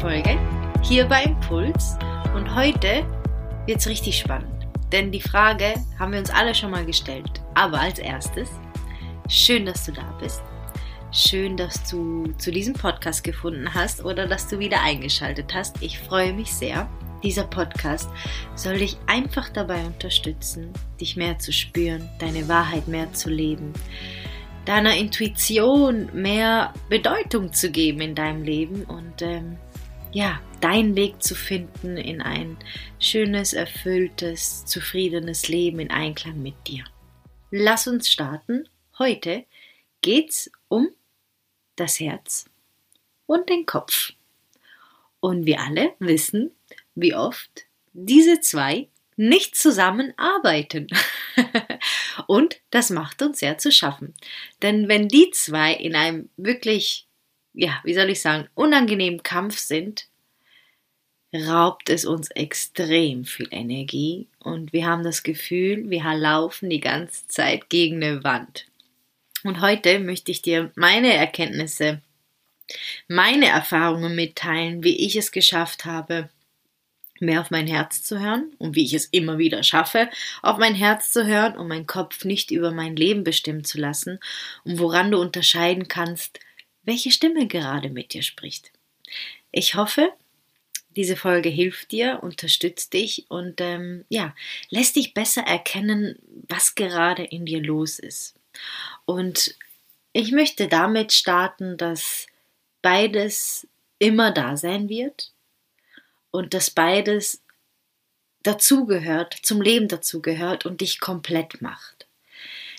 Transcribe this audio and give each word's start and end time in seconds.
Folge 0.00 0.38
hier 0.82 1.06
bei 1.06 1.22
Impuls 1.22 1.96
und 2.34 2.54
heute 2.54 3.02
wird 3.64 3.78
es 3.78 3.88
richtig 3.88 4.18
spannend, 4.18 4.66
denn 4.92 5.10
die 5.10 5.22
Frage 5.22 5.72
haben 5.98 6.12
wir 6.12 6.18
uns 6.18 6.28
alle 6.28 6.54
schon 6.54 6.70
mal 6.70 6.84
gestellt. 6.84 7.40
Aber 7.54 7.80
als 7.80 7.98
erstes, 7.98 8.50
schön, 9.26 9.64
dass 9.64 9.86
du 9.86 9.92
da 9.92 10.04
bist. 10.20 10.42
Schön, 11.12 11.56
dass 11.56 11.88
du 11.88 12.26
zu 12.36 12.50
diesem 12.50 12.74
Podcast 12.74 13.24
gefunden 13.24 13.72
hast 13.72 14.04
oder 14.04 14.26
dass 14.26 14.48
du 14.48 14.58
wieder 14.58 14.82
eingeschaltet 14.82 15.54
hast. 15.54 15.82
Ich 15.82 15.98
freue 15.98 16.34
mich 16.34 16.52
sehr. 16.52 16.88
Dieser 17.22 17.44
Podcast 17.44 18.10
soll 18.54 18.78
dich 18.78 18.98
einfach 19.06 19.48
dabei 19.48 19.82
unterstützen, 19.86 20.74
dich 21.00 21.16
mehr 21.16 21.38
zu 21.38 21.52
spüren, 21.52 22.06
deine 22.18 22.48
Wahrheit 22.48 22.86
mehr 22.86 23.14
zu 23.14 23.30
leben, 23.30 23.72
deiner 24.66 24.94
Intuition 24.94 26.10
mehr 26.12 26.74
Bedeutung 26.90 27.54
zu 27.54 27.70
geben 27.70 28.02
in 28.02 28.14
deinem 28.14 28.42
Leben 28.42 28.84
und 28.84 29.22
ähm, 29.22 29.56
ja, 30.16 30.40
deinen 30.62 30.96
Weg 30.96 31.22
zu 31.22 31.34
finden 31.34 31.98
in 31.98 32.22
ein 32.22 32.56
schönes, 32.98 33.52
erfülltes, 33.52 34.64
zufriedenes 34.64 35.48
Leben 35.48 35.78
in 35.78 35.90
Einklang 35.90 36.40
mit 36.42 36.54
dir. 36.66 36.84
Lass 37.50 37.86
uns 37.86 38.10
starten. 38.10 38.66
Heute 38.98 39.44
geht's 40.00 40.50
um 40.68 40.88
das 41.76 42.00
Herz 42.00 42.46
und 43.26 43.50
den 43.50 43.66
Kopf. 43.66 44.14
Und 45.20 45.44
wir 45.44 45.60
alle 45.60 45.92
wissen, 45.98 46.50
wie 46.94 47.14
oft 47.14 47.66
diese 47.92 48.40
zwei 48.40 48.88
nicht 49.16 49.54
zusammenarbeiten. 49.54 50.86
und 52.26 52.58
das 52.70 52.88
macht 52.88 53.20
uns 53.20 53.40
sehr 53.40 53.58
zu 53.58 53.70
schaffen. 53.70 54.14
Denn 54.62 54.88
wenn 54.88 55.08
die 55.08 55.30
zwei 55.32 55.74
in 55.74 55.94
einem 55.94 56.30
wirklich 56.38 57.05
ja, 57.56 57.80
wie 57.84 57.94
soll 57.94 58.10
ich 58.10 58.20
sagen, 58.20 58.48
unangenehmen 58.54 59.22
Kampf 59.22 59.58
sind, 59.58 60.06
raubt 61.34 61.88
es 61.90 62.04
uns 62.04 62.30
extrem 62.30 63.24
viel 63.24 63.48
Energie 63.50 64.28
und 64.38 64.72
wir 64.72 64.86
haben 64.86 65.02
das 65.02 65.22
Gefühl, 65.22 65.88
wir 65.90 66.04
laufen 66.14 66.70
die 66.70 66.80
ganze 66.80 67.26
Zeit 67.28 67.68
gegen 67.68 67.96
eine 67.96 68.22
Wand. 68.22 68.66
Und 69.42 69.60
heute 69.60 69.98
möchte 69.98 70.30
ich 70.30 70.42
dir 70.42 70.70
meine 70.76 71.12
Erkenntnisse, 71.14 72.02
meine 73.08 73.46
Erfahrungen 73.46 74.14
mitteilen, 74.14 74.84
wie 74.84 75.06
ich 75.06 75.16
es 75.16 75.32
geschafft 75.32 75.84
habe, 75.84 76.28
mehr 77.20 77.40
auf 77.40 77.50
mein 77.50 77.66
Herz 77.66 78.02
zu 78.02 78.20
hören 78.20 78.52
und 78.58 78.74
wie 78.76 78.84
ich 78.84 78.92
es 78.92 79.06
immer 79.06 79.38
wieder 79.38 79.62
schaffe, 79.62 80.10
auf 80.42 80.58
mein 80.58 80.74
Herz 80.74 81.10
zu 81.10 81.26
hören 81.26 81.56
und 81.56 81.68
meinen 81.68 81.86
Kopf 81.86 82.24
nicht 82.24 82.50
über 82.50 82.72
mein 82.72 82.96
Leben 82.96 83.24
bestimmen 83.24 83.64
zu 83.64 83.78
lassen 83.78 84.18
und 84.64 84.78
woran 84.78 85.10
du 85.10 85.18
unterscheiden 85.18 85.88
kannst, 85.88 86.40
welche 86.86 87.10
Stimme 87.10 87.46
gerade 87.46 87.90
mit 87.90 88.14
dir 88.14 88.22
spricht. 88.22 88.72
Ich 89.52 89.74
hoffe, 89.74 90.12
diese 90.90 91.16
Folge 91.16 91.50
hilft 91.50 91.92
dir, 91.92 92.20
unterstützt 92.22 92.94
dich 92.94 93.26
und 93.28 93.60
ähm, 93.60 94.04
ja, 94.08 94.34
lässt 94.70 94.96
dich 94.96 95.12
besser 95.12 95.42
erkennen, 95.42 96.18
was 96.48 96.74
gerade 96.74 97.24
in 97.24 97.44
dir 97.44 97.60
los 97.60 97.98
ist. 97.98 98.34
Und 99.04 99.54
ich 100.12 100.32
möchte 100.32 100.68
damit 100.68 101.12
starten, 101.12 101.76
dass 101.76 102.26
beides 102.80 103.66
immer 103.98 104.30
da 104.30 104.56
sein 104.56 104.88
wird 104.88 105.32
und 106.30 106.54
dass 106.54 106.70
beides 106.70 107.42
dazugehört, 108.42 109.34
zum 109.42 109.60
Leben 109.60 109.88
dazugehört 109.88 110.64
und 110.64 110.80
dich 110.80 111.00
komplett 111.00 111.60
macht 111.60 111.95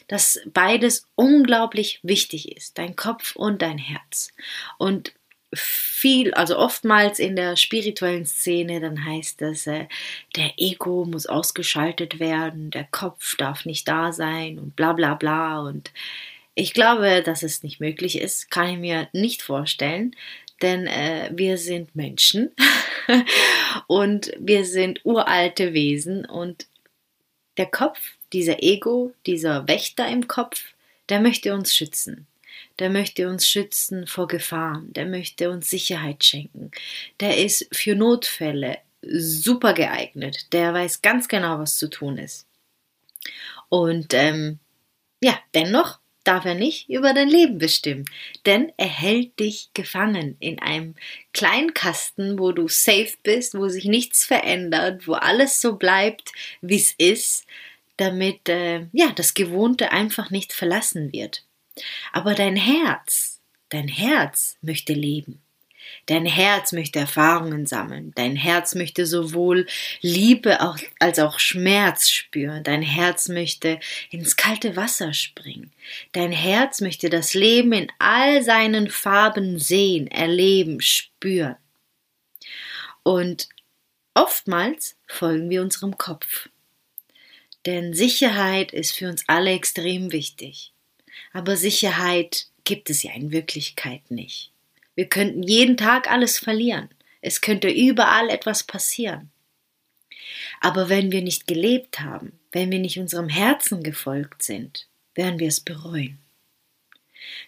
dass 0.07 0.39
beides 0.45 1.07
unglaublich 1.15 1.99
wichtig 2.03 2.55
ist, 2.55 2.77
dein 2.77 2.95
Kopf 2.95 3.35
und 3.35 3.61
dein 3.61 3.77
Herz. 3.77 4.31
Und 4.77 5.13
viel, 5.53 6.33
also 6.33 6.57
oftmals 6.57 7.19
in 7.19 7.35
der 7.35 7.55
spirituellen 7.55 8.25
Szene, 8.25 8.81
dann 8.81 9.05
heißt 9.05 9.41
es, 9.43 9.67
äh, 9.67 9.87
der 10.35 10.51
Ego 10.57 11.05
muss 11.05 11.25
ausgeschaltet 11.25 12.19
werden, 12.19 12.69
der 12.69 12.85
Kopf 12.91 13.37
darf 13.37 13.65
nicht 13.65 13.87
da 13.87 14.11
sein 14.11 14.59
und 14.59 14.75
bla 14.75 14.93
bla 14.93 15.15
bla. 15.15 15.61
Und 15.61 15.91
ich 16.53 16.73
glaube, 16.73 17.21
dass 17.23 17.43
es 17.43 17.63
nicht 17.63 17.79
möglich 17.79 18.19
ist, 18.19 18.51
kann 18.51 18.67
ich 18.67 18.77
mir 18.77 19.07
nicht 19.13 19.41
vorstellen, 19.41 20.15
denn 20.61 20.87
äh, 20.87 21.29
wir 21.33 21.57
sind 21.57 21.95
Menschen 21.95 22.51
und 23.87 24.31
wir 24.39 24.65
sind 24.65 25.05
uralte 25.05 25.73
Wesen 25.73 26.25
und 26.25 26.67
der 27.57 27.65
Kopf 27.65 27.99
dieser 28.33 28.61
Ego, 28.63 29.13
dieser 29.25 29.67
Wächter 29.67 30.07
im 30.07 30.27
Kopf, 30.27 30.61
der 31.09 31.19
möchte 31.19 31.53
uns 31.53 31.75
schützen. 31.75 32.27
Der 32.79 32.89
möchte 32.89 33.27
uns 33.27 33.47
schützen 33.47 34.07
vor 34.07 34.27
Gefahren, 34.27 34.93
der 34.93 35.05
möchte 35.05 35.49
uns 35.49 35.69
Sicherheit 35.69 36.23
schenken. 36.23 36.71
Der 37.19 37.37
ist 37.37 37.67
für 37.71 37.95
Notfälle 37.95 38.77
super 39.01 39.73
geeignet. 39.73 40.53
Der 40.53 40.73
weiß 40.73 41.01
ganz 41.01 41.27
genau, 41.27 41.59
was 41.59 41.77
zu 41.77 41.89
tun 41.89 42.17
ist. 42.17 42.45
Und 43.69 44.13
ähm, 44.13 44.59
ja, 45.21 45.39
dennoch 45.53 45.99
darf 46.27 46.45
er 46.45 46.55
nicht 46.55 46.89
über 46.89 47.13
dein 47.13 47.29
Leben 47.29 47.57
bestimmen, 47.57 48.05
denn 48.45 48.71
er 48.77 48.87
hält 48.87 49.39
dich 49.39 49.69
gefangen 49.73 50.35
in 50.39 50.59
einem 50.59 50.95
kleinen 51.33 51.73
Kasten, 51.73 52.37
wo 52.37 52.51
du 52.51 52.67
safe 52.67 53.13
bist, 53.23 53.55
wo 53.55 53.67
sich 53.69 53.85
nichts 53.85 54.25
verändert, 54.25 55.07
wo 55.07 55.13
alles 55.13 55.61
so 55.61 55.75
bleibt, 55.75 56.31
wie 56.61 56.77
es 56.77 56.93
ist 56.97 57.45
damit 57.97 58.47
äh, 58.47 58.85
ja 58.93 59.11
das 59.13 59.33
Gewohnte 59.33 59.91
einfach 59.91 60.29
nicht 60.29 60.53
verlassen 60.53 61.11
wird. 61.11 61.43
Aber 62.13 62.33
dein 62.33 62.55
Herz, 62.55 63.41
dein 63.69 63.87
Herz 63.87 64.57
möchte 64.61 64.93
leben. 64.93 65.41
Dein 66.07 66.25
Herz 66.25 66.71
möchte 66.71 66.99
Erfahrungen 66.99 67.65
sammeln. 67.65 68.13
Dein 68.15 68.37
Herz 68.37 68.75
möchte 68.75 69.05
sowohl 69.05 69.67
Liebe 70.01 70.57
als 70.99 71.19
auch 71.19 71.37
Schmerz 71.37 72.09
spüren. 72.09 72.63
Dein 72.63 72.81
Herz 72.81 73.27
möchte 73.27 73.79
ins 74.09 74.37
kalte 74.37 74.77
Wasser 74.77 75.13
springen. 75.13 75.71
Dein 76.13 76.31
Herz 76.31 76.79
möchte 76.79 77.09
das 77.09 77.33
Leben 77.33 77.73
in 77.73 77.91
all 77.99 78.41
seinen 78.41 78.89
Farben 78.89 79.59
sehen, 79.59 80.07
erleben, 80.07 80.79
spüren. 80.79 81.57
Und 83.03 83.49
oftmals 84.13 84.95
folgen 85.07 85.49
wir 85.49 85.61
unserem 85.61 85.97
Kopf. 85.97 86.47
Denn 87.65 87.93
Sicherheit 87.93 88.71
ist 88.71 88.93
für 88.93 89.09
uns 89.09 89.25
alle 89.27 89.51
extrem 89.51 90.13
wichtig. 90.13 90.71
Aber 91.33 91.57
Sicherheit 91.57 92.47
gibt 92.63 92.89
es 92.89 93.03
ja 93.03 93.11
in 93.13 93.31
Wirklichkeit 93.31 94.09
nicht. 94.09 94.53
Wir 94.97 95.07
könnten 95.07 95.43
jeden 95.43 95.77
Tag 95.77 96.09
alles 96.09 96.39
verlieren. 96.39 96.89
Es 97.21 97.41
könnte 97.41 97.69
überall 97.69 98.29
etwas 98.29 98.63
passieren. 98.63 99.29
Aber 100.59 100.89
wenn 100.89 101.11
wir 101.11 101.21
nicht 101.21 101.45
gelebt 101.45 101.99
haben, 101.99 102.31
wenn 102.51 102.71
wir 102.71 102.79
nicht 102.79 102.97
unserem 102.97 103.29
Herzen 103.29 103.83
gefolgt 103.83 104.41
sind, 104.41 104.87
werden 105.13 105.37
wir 105.37 105.49
es 105.49 105.59
bereuen. 105.59 106.17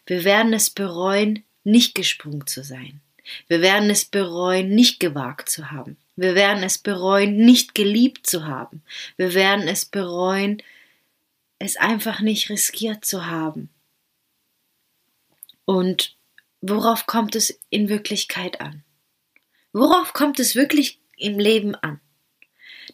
Wir 0.05 0.23
werden 0.23 0.53
es 0.53 0.69
bereuen, 0.69 1.43
nicht 1.63 1.95
gesprungen 1.95 2.45
zu 2.45 2.63
sein. 2.63 3.01
Wir 3.47 3.61
werden 3.61 3.89
es 3.89 4.05
bereuen, 4.05 4.69
nicht 4.75 4.99
gewagt 4.99 5.49
zu 5.49 5.71
haben. 5.71 5.97
Wir 6.15 6.35
werden 6.35 6.61
es 6.61 6.77
bereuen, 6.77 7.35
nicht 7.37 7.73
geliebt 7.73 8.27
zu 8.27 8.45
haben. 8.45 8.83
Wir 9.17 9.33
werden 9.33 9.67
es 9.67 9.85
bereuen, 9.85 10.61
es 11.57 11.77
einfach 11.77 12.19
nicht 12.19 12.51
riskiert 12.51 13.05
zu 13.05 13.25
haben. 13.25 13.69
Und 15.65 16.15
worauf 16.61 17.05
kommt 17.05 17.35
es 17.35 17.59
in 17.69 17.89
Wirklichkeit 17.89 18.61
an? 18.61 18.83
Worauf 19.71 20.13
kommt 20.13 20.39
es 20.39 20.55
wirklich 20.55 20.99
im 21.15 21.39
Leben 21.39 21.75
an? 21.75 21.99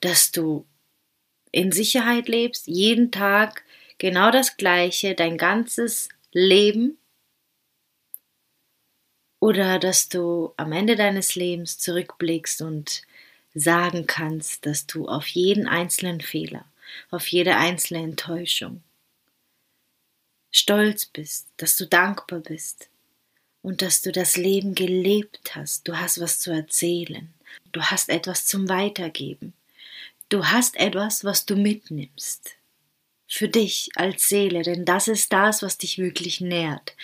Dass 0.01 0.31
du 0.31 0.65
in 1.51 1.71
Sicherheit 1.71 2.27
lebst, 2.27 2.67
jeden 2.67 3.11
Tag 3.11 3.63
genau 3.97 4.29
das 4.29 4.57
Gleiche, 4.57 5.15
dein 5.15 5.37
ganzes 5.37 6.09
Leben 6.31 6.97
oder 9.39 9.79
dass 9.79 10.09
du 10.09 10.53
am 10.57 10.71
Ende 10.73 10.95
deines 10.95 11.35
Lebens 11.35 11.79
zurückblickst 11.79 12.61
und 12.61 13.03
sagen 13.53 14.05
kannst, 14.05 14.65
dass 14.65 14.85
du 14.85 15.07
auf 15.07 15.27
jeden 15.27 15.67
einzelnen 15.67 16.19
Fehler, 16.19 16.65
auf 17.09 17.27
jede 17.27 17.55
einzelne 17.55 18.03
Enttäuschung 18.03 18.83
stolz 20.51 21.05
bist, 21.05 21.47
dass 21.57 21.77
du 21.77 21.85
dankbar 21.85 22.39
bist 22.39 22.89
und 23.65 23.81
dass 23.81 24.01
du 24.01 24.11
das 24.11 24.37
Leben 24.37 24.75
gelebt 24.75 25.55
hast. 25.55 25.87
Du 25.87 25.97
hast 25.97 26.21
was 26.21 26.39
zu 26.39 26.51
erzählen. 26.51 27.33
Du 27.71 27.81
hast 27.81 28.09
etwas 28.09 28.45
zum 28.45 28.69
Weitergeben. 28.69 29.53
Du 30.29 30.45
hast 30.45 30.75
etwas, 30.75 31.25
was 31.25 31.47
du 31.47 31.55
mitnimmst. 31.55 32.57
Für 33.27 33.49
dich 33.49 33.89
als 33.95 34.29
Seele, 34.29 34.61
denn 34.61 34.85
das 34.85 35.07
ist 35.07 35.33
das, 35.33 35.63
was 35.63 35.79
dich 35.79 35.97
wirklich 35.97 36.41
nährt. 36.41 36.95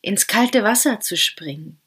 Ins 0.00 0.26
kalte 0.26 0.64
Wasser 0.64 1.00
zu 1.00 1.14
springen, 1.14 1.78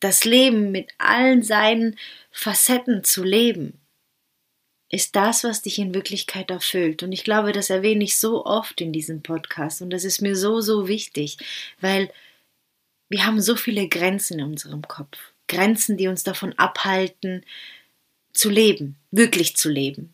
das 0.00 0.26
Leben 0.26 0.70
mit 0.70 0.90
allen 0.98 1.42
seinen 1.42 1.96
Facetten 2.30 3.04
zu 3.04 3.24
leben, 3.24 3.80
ist 4.90 5.16
das, 5.16 5.44
was 5.44 5.62
dich 5.62 5.78
in 5.78 5.94
Wirklichkeit 5.94 6.50
erfüllt. 6.50 7.02
Und 7.02 7.10
ich 7.12 7.24
glaube, 7.24 7.52
das 7.52 7.70
erwähne 7.70 8.04
ich 8.04 8.18
so 8.18 8.44
oft 8.44 8.82
in 8.82 8.92
diesem 8.92 9.22
Podcast 9.22 9.80
und 9.80 9.88
das 9.88 10.04
ist 10.04 10.20
mir 10.20 10.36
so, 10.36 10.60
so 10.60 10.88
wichtig, 10.88 11.38
weil 11.80 12.10
wir 13.08 13.26
haben 13.26 13.40
so 13.40 13.56
viele 13.56 13.88
Grenzen 13.88 14.38
in 14.38 14.46
unserem 14.46 14.82
Kopf. 14.82 15.18
Grenzen, 15.48 15.96
die 15.96 16.08
uns 16.08 16.24
davon 16.24 16.52
abhalten, 16.58 17.44
zu 18.32 18.50
leben, 18.50 18.96
wirklich 19.10 19.56
zu 19.56 19.68
leben, 19.68 20.12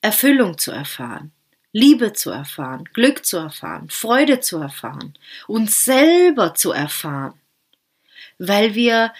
Erfüllung 0.00 0.58
zu 0.58 0.70
erfahren, 0.70 1.32
Liebe 1.72 2.12
zu 2.12 2.30
erfahren, 2.30 2.84
Glück 2.92 3.24
zu 3.24 3.38
erfahren, 3.38 3.88
Freude 3.88 4.40
zu 4.40 4.58
erfahren, 4.58 5.14
uns 5.46 5.84
selber 5.84 6.54
zu 6.54 6.72
erfahren, 6.72 7.34
weil 8.38 8.74
wir 8.74 9.12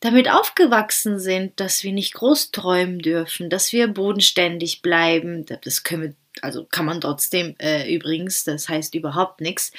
damit 0.00 0.30
aufgewachsen 0.30 1.20
sind, 1.20 1.60
dass 1.60 1.84
wir 1.84 1.92
nicht 1.92 2.14
groß 2.14 2.50
träumen 2.50 2.98
dürfen, 2.98 3.50
dass 3.50 3.72
wir 3.72 3.86
bodenständig 3.86 4.82
bleiben. 4.82 5.44
Das 5.62 5.82
können 5.82 6.02
wir, 6.02 6.14
also 6.42 6.64
kann 6.64 6.84
man 6.84 7.00
trotzdem 7.00 7.54
äh, 7.58 7.92
übrigens, 7.92 8.44
das 8.44 8.68
heißt 8.68 8.94
überhaupt 8.94 9.40
nichts, 9.40 9.72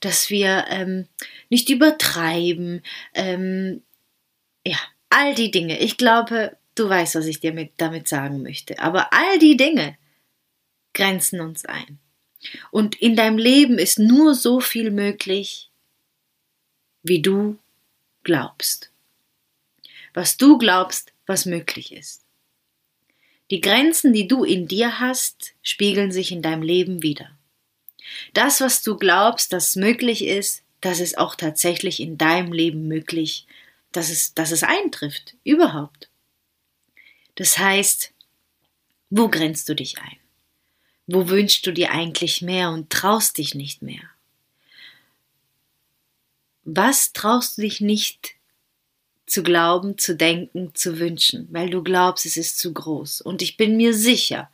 dass 0.00 0.30
wir 0.30 0.66
ähm, 0.68 1.06
nicht 1.48 1.68
übertreiben. 1.68 2.82
Ähm, 3.14 3.82
ja, 4.66 4.78
all 5.10 5.34
die 5.34 5.50
Dinge. 5.50 5.78
Ich 5.78 5.96
glaube, 5.96 6.56
du 6.74 6.88
weißt, 6.88 7.14
was 7.14 7.26
ich 7.26 7.40
dir 7.40 7.52
mit, 7.52 7.72
damit 7.76 8.08
sagen 8.08 8.42
möchte. 8.42 8.78
Aber 8.78 9.12
all 9.12 9.38
die 9.38 9.56
Dinge 9.56 9.96
grenzen 10.94 11.40
uns 11.40 11.64
ein. 11.64 11.98
Und 12.70 12.94
in 12.96 13.16
deinem 13.16 13.38
Leben 13.38 13.78
ist 13.78 13.98
nur 13.98 14.34
so 14.34 14.60
viel 14.60 14.90
möglich, 14.90 15.70
wie 17.02 17.22
du 17.22 17.58
glaubst 18.22 18.90
was 20.16 20.38
du 20.38 20.56
glaubst, 20.56 21.12
was 21.26 21.44
möglich 21.44 21.92
ist. 21.92 22.25
Die 23.50 23.60
Grenzen, 23.60 24.12
die 24.12 24.26
du 24.26 24.44
in 24.44 24.66
dir 24.66 24.98
hast, 24.98 25.52
spiegeln 25.62 26.10
sich 26.10 26.32
in 26.32 26.42
deinem 26.42 26.62
Leben 26.62 27.02
wieder. 27.02 27.30
Das, 28.32 28.60
was 28.60 28.82
du 28.82 28.96
glaubst, 28.96 29.52
dass 29.52 29.76
möglich 29.76 30.24
ist, 30.24 30.62
das 30.80 31.00
ist 31.00 31.18
auch 31.18 31.34
tatsächlich 31.34 32.00
in 32.00 32.18
deinem 32.18 32.52
Leben 32.52 32.88
möglich, 32.88 33.46
dass 33.92 34.10
es, 34.10 34.34
dass 34.34 34.50
es 34.50 34.62
eintrifft, 34.62 35.36
überhaupt. 35.44 36.08
Das 37.36 37.58
heißt, 37.58 38.12
wo 39.10 39.28
grenzt 39.28 39.68
du 39.68 39.74
dich 39.74 39.98
ein? 39.98 40.18
Wo 41.06 41.28
wünschst 41.28 41.66
du 41.66 41.72
dir 41.72 41.92
eigentlich 41.92 42.42
mehr 42.42 42.70
und 42.70 42.90
traust 42.90 43.38
dich 43.38 43.54
nicht 43.54 43.80
mehr? 43.82 44.02
Was 46.64 47.12
traust 47.12 47.58
du 47.58 47.62
dich 47.62 47.80
nicht 47.80 48.35
zu 49.26 49.42
glauben, 49.42 49.98
zu 49.98 50.14
denken, 50.14 50.70
zu 50.74 50.98
wünschen, 50.98 51.48
weil 51.50 51.68
du 51.68 51.82
glaubst, 51.82 52.26
es 52.26 52.36
ist 52.36 52.58
zu 52.58 52.72
groß. 52.72 53.20
Und 53.20 53.42
ich 53.42 53.56
bin 53.56 53.76
mir 53.76 53.92
sicher, 53.92 54.50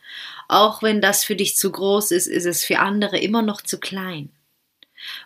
auch 0.49 0.83
wenn 0.83 1.01
das 1.01 1.25
für 1.25 1.37
dich 1.37 1.57
zu 1.57 1.71
groß 1.71 2.11
ist, 2.11 2.27
ist 2.27 2.47
es 2.47 2.65
für 2.65 2.79
andere 2.79 3.19
immer 3.19 3.43
noch 3.43 3.61
zu 3.61 3.79
klein. 3.79 4.31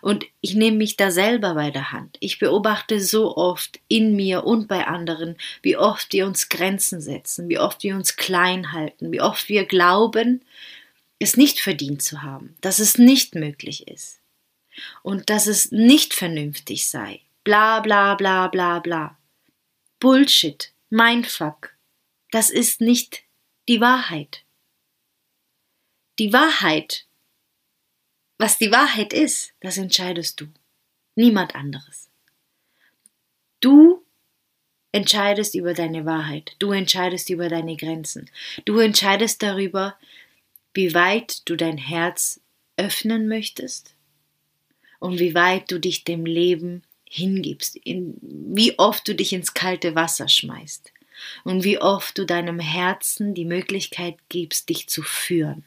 Und 0.01 0.25
ich 0.41 0.55
nehme 0.55 0.77
mich 0.77 0.97
da 0.97 1.11
selber 1.11 1.53
bei 1.53 1.71
der 1.71 1.91
Hand. 1.91 2.17
Ich 2.19 2.39
beobachte 2.39 2.99
so 2.99 3.37
oft 3.37 3.79
in 3.87 4.15
mir 4.15 4.43
und 4.43 4.67
bei 4.67 4.87
anderen, 4.87 5.35
wie 5.61 5.77
oft 5.77 6.13
wir 6.13 6.25
uns 6.25 6.49
Grenzen 6.49 6.99
setzen, 6.99 7.47
wie 7.47 7.59
oft 7.59 7.83
wir 7.83 7.95
uns 7.95 8.15
klein 8.15 8.71
halten, 8.71 9.11
wie 9.11 9.21
oft 9.21 9.49
wir 9.49 9.65
glauben, 9.65 10.43
es 11.19 11.37
nicht 11.37 11.59
verdient 11.59 12.01
zu 12.01 12.21
haben, 12.21 12.55
dass 12.61 12.79
es 12.79 12.97
nicht 12.97 13.35
möglich 13.35 13.87
ist 13.87 14.19
und 15.03 15.29
dass 15.29 15.47
es 15.47 15.71
nicht 15.71 16.13
vernünftig 16.13 16.87
sei. 16.89 17.21
Bla 17.43 17.79
bla 17.79 18.15
bla 18.15 18.47
bla 18.47 18.79
bla. 18.79 19.16
Bullshit, 19.99 20.71
Mindfuck. 20.89 21.75
Das 22.31 22.49
ist 22.49 22.81
nicht 22.81 23.23
die 23.67 23.81
Wahrheit. 23.81 24.43
Die 26.19 26.33
Wahrheit, 26.33 27.05
was 28.37 28.57
die 28.57 28.71
Wahrheit 28.71 29.13
ist, 29.13 29.53
das 29.59 29.77
entscheidest 29.77 30.39
du. 30.39 30.47
Niemand 31.15 31.55
anderes. 31.55 32.09
Du 33.59 34.05
entscheidest 34.91 35.55
über 35.55 35.73
deine 35.73 36.05
Wahrheit. 36.05 36.55
Du 36.59 36.71
entscheidest 36.71 37.29
über 37.29 37.49
deine 37.49 37.75
Grenzen. 37.75 38.29
Du 38.65 38.79
entscheidest 38.79 39.41
darüber, 39.41 39.97
wie 40.73 40.93
weit 40.93 41.47
du 41.49 41.55
dein 41.55 41.77
Herz 41.77 42.39
öffnen 42.77 43.27
möchtest 43.27 43.95
und 44.99 45.19
wie 45.19 45.33
weit 45.33 45.71
du 45.71 45.79
dich 45.79 46.03
dem 46.03 46.25
Leben 46.25 46.83
hingibst, 47.09 47.75
in, 47.77 48.17
wie 48.21 48.77
oft 48.77 49.07
du 49.07 49.15
dich 49.15 49.33
ins 49.33 49.53
kalte 49.53 49.95
Wasser 49.95 50.27
schmeißt 50.27 50.91
und 51.43 51.63
wie 51.63 51.79
oft 51.79 52.17
du 52.17 52.25
deinem 52.25 52.59
Herzen 52.59 53.33
die 53.33 53.45
Möglichkeit 53.45 54.17
gibst, 54.29 54.69
dich 54.69 54.87
zu 54.87 55.01
führen. 55.01 55.65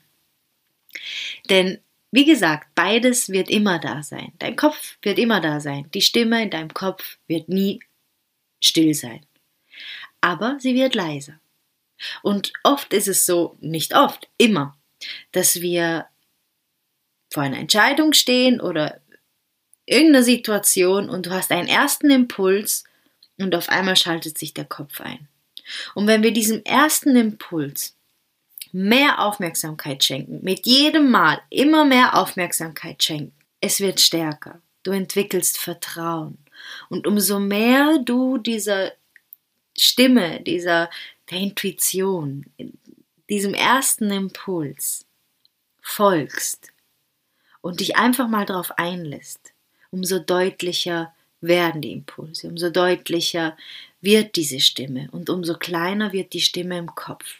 Denn, 1.48 1.78
wie 2.10 2.24
gesagt, 2.24 2.68
beides 2.74 3.30
wird 3.30 3.48
immer 3.48 3.78
da 3.78 4.02
sein. 4.02 4.32
Dein 4.38 4.56
Kopf 4.56 4.96
wird 5.02 5.18
immer 5.18 5.40
da 5.40 5.60
sein. 5.60 5.88
Die 5.94 6.02
Stimme 6.02 6.42
in 6.42 6.50
deinem 6.50 6.74
Kopf 6.74 7.18
wird 7.26 7.48
nie 7.48 7.80
still 8.60 8.94
sein. 8.94 9.24
Aber 10.20 10.58
sie 10.60 10.74
wird 10.74 10.94
leiser. 10.94 11.40
Und 12.22 12.52
oft 12.62 12.92
ist 12.92 13.08
es 13.08 13.26
so, 13.26 13.56
nicht 13.60 13.94
oft, 13.94 14.28
immer, 14.38 14.76
dass 15.32 15.60
wir 15.60 16.06
vor 17.32 17.42
einer 17.42 17.58
Entscheidung 17.58 18.12
stehen 18.12 18.60
oder 18.60 18.99
irgendeiner 19.90 20.22
Situation 20.22 21.10
und 21.10 21.26
du 21.26 21.30
hast 21.30 21.50
einen 21.50 21.68
ersten 21.68 22.10
Impuls 22.10 22.84
und 23.38 23.54
auf 23.54 23.68
einmal 23.68 23.96
schaltet 23.96 24.38
sich 24.38 24.54
der 24.54 24.64
Kopf 24.64 25.00
ein. 25.00 25.28
Und 25.94 26.06
wenn 26.06 26.22
wir 26.22 26.32
diesem 26.32 26.64
ersten 26.64 27.16
Impuls 27.16 27.96
mehr 28.72 29.20
Aufmerksamkeit 29.20 30.04
schenken, 30.04 30.40
mit 30.42 30.66
jedem 30.66 31.10
Mal 31.10 31.40
immer 31.50 31.84
mehr 31.84 32.16
Aufmerksamkeit 32.16 33.02
schenken, 33.02 33.34
es 33.60 33.80
wird 33.80 34.00
stärker. 34.00 34.60
Du 34.82 34.92
entwickelst 34.92 35.58
Vertrauen. 35.58 36.38
Und 36.88 37.06
umso 37.06 37.38
mehr 37.40 37.98
du 37.98 38.38
dieser 38.38 38.92
Stimme, 39.76 40.40
dieser 40.40 40.90
der 41.30 41.38
Intuition, 41.38 42.46
diesem 43.28 43.54
ersten 43.54 44.10
Impuls 44.10 45.04
folgst 45.80 46.72
und 47.60 47.80
dich 47.80 47.96
einfach 47.96 48.28
mal 48.28 48.46
darauf 48.46 48.72
einlässt, 48.78 49.49
umso 49.90 50.18
deutlicher 50.18 51.14
werden 51.40 51.80
die 51.80 51.92
Impulse, 51.92 52.48
umso 52.48 52.70
deutlicher 52.70 53.56
wird 54.00 54.36
diese 54.36 54.60
Stimme 54.60 55.08
und 55.12 55.30
umso 55.30 55.54
kleiner 55.54 56.12
wird 56.12 56.32
die 56.32 56.40
Stimme 56.40 56.78
im 56.78 56.94
Kopf. 56.94 57.38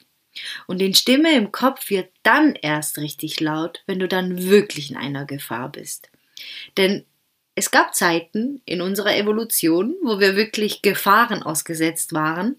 Und 0.67 0.79
die 0.79 0.95
Stimme 0.95 1.35
im 1.35 1.53
Kopf 1.53 1.91
wird 1.91 2.11
dann 2.23 2.55
erst 2.55 2.99
richtig 2.99 3.41
laut, 3.41 3.83
wenn 3.87 3.99
du 3.99 4.09
dann 4.09 4.49
wirklich 4.49 4.91
in 4.91 4.97
einer 4.97 5.25
Gefahr 5.27 5.71
bist. 5.71 6.11
Denn 6.77 7.05
es 7.55 7.71
gab 7.71 7.95
Zeiten 7.95 8.63
in 8.65 8.81
unserer 8.81 9.17
Evolution, 9.17 9.95
wo 10.03 10.21
wir 10.21 10.37
wirklich 10.37 10.83
Gefahren 10.83 11.43
ausgesetzt 11.43 12.13
waren, 12.13 12.57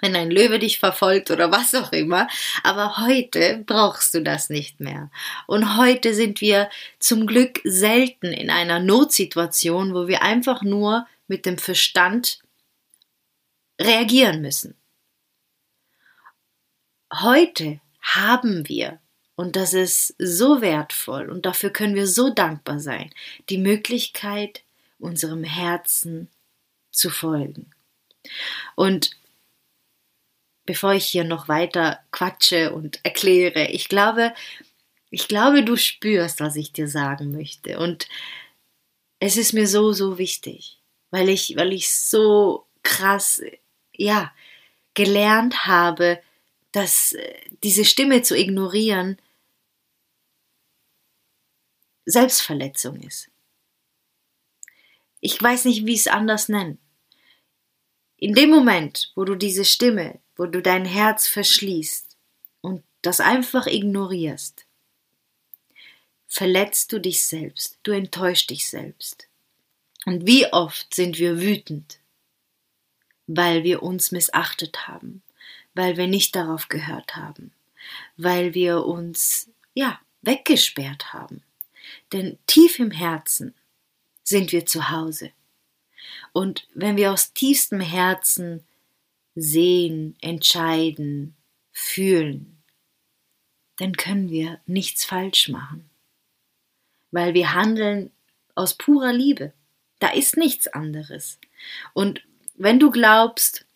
wenn 0.00 0.16
ein 0.16 0.30
Löwe 0.30 0.58
dich 0.58 0.78
verfolgt 0.78 1.30
oder 1.30 1.50
was 1.50 1.74
auch 1.74 1.92
immer. 1.92 2.28
Aber 2.62 2.98
heute 2.98 3.62
brauchst 3.66 4.14
du 4.14 4.22
das 4.22 4.50
nicht 4.50 4.80
mehr. 4.80 5.10
Und 5.46 5.76
heute 5.76 6.14
sind 6.14 6.40
wir 6.40 6.68
zum 6.98 7.26
Glück 7.26 7.60
selten 7.64 8.32
in 8.32 8.50
einer 8.50 8.80
Notsituation, 8.80 9.94
wo 9.94 10.08
wir 10.08 10.22
einfach 10.22 10.62
nur 10.62 11.06
mit 11.26 11.46
dem 11.46 11.58
Verstand 11.58 12.40
reagieren 13.80 14.40
müssen. 14.40 14.76
Heute 17.12 17.80
haben 18.00 18.68
wir, 18.68 19.00
und 19.36 19.56
das 19.56 19.72
ist 19.72 20.14
so 20.18 20.60
wertvoll 20.60 21.30
und 21.30 21.46
dafür 21.46 21.70
können 21.70 21.94
wir 21.94 22.06
so 22.06 22.30
dankbar 22.30 22.80
sein, 22.80 23.10
die 23.48 23.58
Möglichkeit, 23.58 24.62
unserem 24.98 25.44
Herzen 25.44 26.28
zu 26.90 27.10
folgen. 27.10 27.70
Und 28.74 29.10
bevor 30.66 30.94
ich 30.94 31.06
hier 31.06 31.24
noch 31.24 31.48
weiter 31.48 32.00
quatsche 32.10 32.72
und 32.72 33.00
erkläre, 33.04 33.68
ich 33.68 33.88
glaube, 33.88 34.34
ich 35.10 35.28
glaube, 35.28 35.62
du 35.62 35.76
spürst, 35.76 36.40
was 36.40 36.56
ich 36.56 36.72
dir 36.72 36.88
sagen 36.88 37.30
möchte. 37.30 37.78
Und 37.78 38.08
es 39.20 39.36
ist 39.36 39.52
mir 39.52 39.68
so, 39.68 39.92
so 39.92 40.18
wichtig, 40.18 40.80
weil 41.10 41.28
ich, 41.28 41.56
weil 41.56 41.72
ich 41.72 41.92
so 41.94 42.66
krass, 42.82 43.40
ja, 43.92 44.32
gelernt 44.94 45.66
habe, 45.66 46.20
dass 46.72 47.12
äh, 47.12 47.34
diese 47.62 47.84
Stimme 47.84 48.22
zu 48.22 48.36
ignorieren 48.36 49.16
Selbstverletzung 52.06 53.00
ist. 53.00 53.30
Ich 55.20 55.40
weiß 55.40 55.64
nicht, 55.64 55.86
wie 55.86 55.94
ich 55.94 56.00
es 56.00 56.06
anders 56.08 56.48
nennen. 56.48 56.78
In 58.16 58.34
dem 58.34 58.50
Moment, 58.50 59.12
wo 59.14 59.24
du 59.24 59.34
diese 59.34 59.64
Stimme, 59.64 60.20
wo 60.36 60.46
du 60.46 60.60
dein 60.60 60.84
Herz 60.84 61.26
verschließt 61.28 62.16
und 62.60 62.82
das 63.02 63.20
einfach 63.20 63.66
ignorierst, 63.66 64.66
verletzt 66.26 66.92
du 66.92 67.00
dich 67.00 67.22
selbst, 67.24 67.78
du 67.82 67.92
enttäuscht 67.92 68.50
dich 68.50 68.68
selbst. 68.68 69.28
Und 70.04 70.26
wie 70.26 70.52
oft 70.52 70.92
sind 70.94 71.18
wir 71.18 71.40
wütend, 71.40 71.98
weil 73.26 73.62
wir 73.62 73.82
uns 73.82 74.10
missachtet 74.10 74.86
haben, 74.86 75.22
weil 75.74 75.96
wir 75.96 76.06
nicht 76.06 76.34
darauf 76.36 76.68
gehört 76.68 77.16
haben, 77.16 77.52
weil 78.16 78.54
wir 78.54 78.84
uns, 78.84 79.48
ja, 79.74 80.00
weggesperrt 80.22 81.12
haben. 81.12 81.42
Denn 82.12 82.38
tief 82.46 82.78
im 82.78 82.90
Herzen 82.90 83.54
sind 84.22 84.52
wir 84.52 84.66
zu 84.66 84.90
Hause. 84.90 85.30
Und 86.32 86.66
wenn 86.74 86.96
wir 86.96 87.12
aus 87.12 87.32
tiefstem 87.32 87.80
Herzen 87.80 88.64
sehen, 89.34 90.16
entscheiden, 90.20 91.34
fühlen, 91.72 92.62
dann 93.76 93.96
können 93.96 94.30
wir 94.30 94.60
nichts 94.66 95.04
falsch 95.04 95.48
machen. 95.48 95.90
Weil 97.10 97.34
wir 97.34 97.54
handeln 97.54 98.10
aus 98.54 98.74
purer 98.74 99.12
Liebe. 99.12 99.52
Da 99.98 100.10
ist 100.10 100.36
nichts 100.36 100.68
anderes. 100.68 101.38
Und 101.92 102.22
wenn 102.54 102.78
du 102.78 102.90
glaubst, 102.90 103.66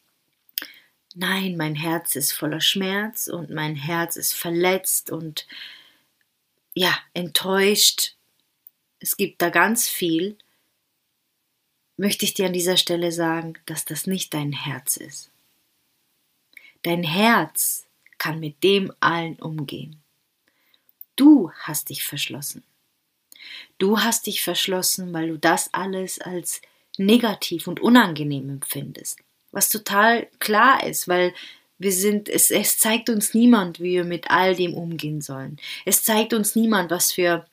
nein, 1.15 1.57
mein 1.57 1.75
Herz 1.75 2.17
ist 2.17 2.33
voller 2.33 2.61
Schmerz 2.61 3.27
und 3.27 3.51
mein 3.51 3.75
Herz 3.75 4.17
ist 4.17 4.35
verletzt 4.35 5.11
und 5.11 5.47
ja, 6.75 6.97
enttäuscht, 7.13 8.15
es 9.01 9.17
gibt 9.17 9.43
da 9.43 9.51
ganz 9.51 9.89
viel, 9.89 10.37
möchte 11.97 12.25
ich 12.25 12.35
dir 12.35 12.47
an 12.47 12.53
dieser 12.53 12.77
Stelle 12.77 13.11
sagen, 13.11 13.55
dass 13.67 13.85
das 13.85 14.07
nicht 14.07 14.33
dein 14.33 14.53
Herz 14.53 14.97
ist. 14.97 15.33
Dein 16.83 17.03
Herz 17.03 17.87
kann 18.19 18.41
mit 18.41 18.63
dem 18.63 18.93
allen 19.01 19.37
umgehen. 19.37 20.03
Du 21.17 21.51
hast 21.53 21.91
dich 21.91 22.05
verschlossen. 22.05 22.63
Du 23.79 24.01
hast 24.01 24.27
dich 24.27 24.43
verschlossen, 24.43 25.13
weil 25.13 25.29
du 25.29 25.39
das 25.39 25.73
alles 25.73 26.21
als 26.21 26.63
negativ 26.97 27.67
und 27.67 27.81
unangenehm 27.81 28.49
empfindest. 28.51 29.19
Was 29.51 29.69
total 29.69 30.29
klar 30.39 30.85
ist, 30.85 31.09
weil 31.09 31.33
wir 31.79 31.93
sind, 31.93 32.29
es, 32.29 32.51
es 32.51 32.79
zeigt 32.79 33.09
uns 33.09 33.35
niemand, 33.35 33.79
wie 33.81 33.95
wir 33.95 34.05
mit 34.05 34.31
all 34.31 34.57
dem 34.57 34.75
umgehen 34.75 35.21
sollen. 35.21 35.59
Es 35.85 36.03
zeigt 36.03 36.35
uns 36.35 36.57
niemand, 36.57 36.91
was 36.91 37.13
für 37.13 37.47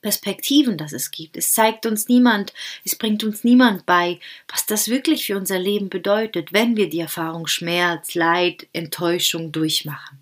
Perspektiven 0.00 0.78
das 0.78 0.92
es 0.92 1.10
gibt. 1.10 1.36
Es 1.36 1.52
zeigt 1.52 1.84
uns 1.84 2.08
niemand, 2.08 2.52
es 2.84 2.96
bringt 2.96 3.22
uns 3.22 3.44
niemand 3.44 3.84
bei, 3.84 4.18
was 4.48 4.66
das 4.66 4.88
wirklich 4.88 5.26
für 5.26 5.36
unser 5.36 5.58
Leben 5.58 5.90
bedeutet, 5.90 6.52
wenn 6.52 6.76
wir 6.76 6.88
die 6.88 7.00
Erfahrung 7.00 7.46
Schmerz, 7.46 8.14
Leid, 8.14 8.66
Enttäuschung 8.72 9.52
durchmachen. 9.52 10.18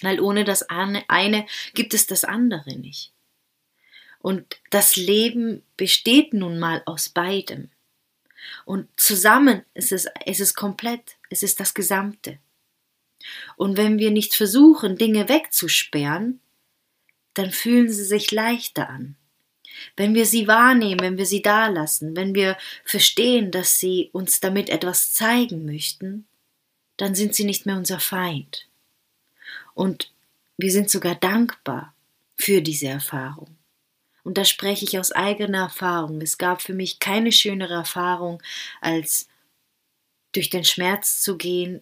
Weil 0.00 0.20
ohne 0.20 0.44
das 0.44 0.62
eine 0.70 1.46
gibt 1.74 1.92
es 1.92 2.06
das 2.06 2.24
andere 2.24 2.76
nicht. 2.76 3.12
Und 4.20 4.58
das 4.70 4.96
Leben 4.96 5.62
besteht 5.76 6.32
nun 6.32 6.58
mal 6.58 6.82
aus 6.86 7.08
beidem. 7.08 7.70
Und 8.64 8.88
zusammen 8.96 9.64
ist 9.74 9.92
es, 9.92 10.06
es 10.24 10.40
ist 10.40 10.54
komplett, 10.54 11.16
es 11.30 11.42
ist 11.42 11.60
das 11.60 11.74
Gesamte. 11.74 12.38
Und 13.56 13.76
wenn 13.76 13.98
wir 13.98 14.10
nicht 14.10 14.34
versuchen, 14.34 14.96
Dinge 14.96 15.28
wegzusperren, 15.28 16.40
dann 17.38 17.52
fühlen 17.52 17.88
sie 17.88 18.04
sich 18.04 18.30
leichter 18.32 18.88
an. 18.88 19.16
Wenn 19.96 20.14
wir 20.14 20.26
sie 20.26 20.48
wahrnehmen, 20.48 21.00
wenn 21.00 21.18
wir 21.18 21.26
sie 21.26 21.42
dalassen, 21.42 22.16
wenn 22.16 22.34
wir 22.34 22.56
verstehen, 22.84 23.50
dass 23.50 23.78
sie 23.78 24.10
uns 24.12 24.40
damit 24.40 24.70
etwas 24.70 25.12
zeigen 25.12 25.64
möchten, 25.64 26.26
dann 26.96 27.14
sind 27.14 27.34
sie 27.34 27.44
nicht 27.44 27.64
mehr 27.64 27.76
unser 27.76 28.00
Feind. 28.00 28.66
Und 29.74 30.12
wir 30.56 30.72
sind 30.72 30.90
sogar 30.90 31.14
dankbar 31.14 31.94
für 32.34 32.60
diese 32.60 32.88
Erfahrung. 32.88 33.56
Und 34.24 34.36
da 34.36 34.44
spreche 34.44 34.84
ich 34.84 34.98
aus 34.98 35.12
eigener 35.12 35.58
Erfahrung. 35.58 36.20
Es 36.20 36.36
gab 36.38 36.60
für 36.60 36.74
mich 36.74 36.98
keine 36.98 37.30
schönere 37.30 37.74
Erfahrung, 37.74 38.42
als 38.80 39.28
durch 40.32 40.50
den 40.50 40.64
Schmerz 40.64 41.20
zu 41.20 41.36
gehen 41.36 41.80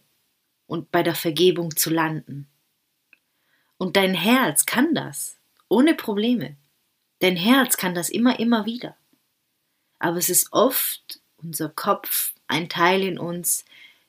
und 0.66 0.90
bei 0.90 1.02
der 1.02 1.14
Vergebung 1.14 1.76
zu 1.76 1.90
landen. 1.90 2.46
Und 3.78 3.96
dein 3.96 4.14
Herz 4.14 4.66
kann 4.66 4.94
das, 4.94 5.35
ohne 5.68 5.94
Probleme. 5.94 6.56
Dein 7.20 7.36
Herz 7.36 7.76
kann 7.76 7.94
das 7.94 8.08
immer, 8.08 8.38
immer 8.38 8.66
wieder. 8.66 8.96
Aber 9.98 10.18
es 10.18 10.28
ist 10.28 10.52
oft 10.52 11.20
unser 11.36 11.68
Kopf, 11.68 12.34
ein 12.46 12.68
Teil 12.68 13.02
in 13.02 13.18
uns, 13.18 13.64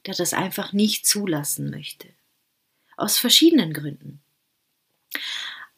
der 0.05 0.13
das 0.13 0.33
einfach 0.33 0.73
nicht 0.73 1.05
zulassen 1.05 1.69
möchte. 1.69 2.09
Aus 2.95 3.17
verschiedenen 3.17 3.73
Gründen. 3.73 4.21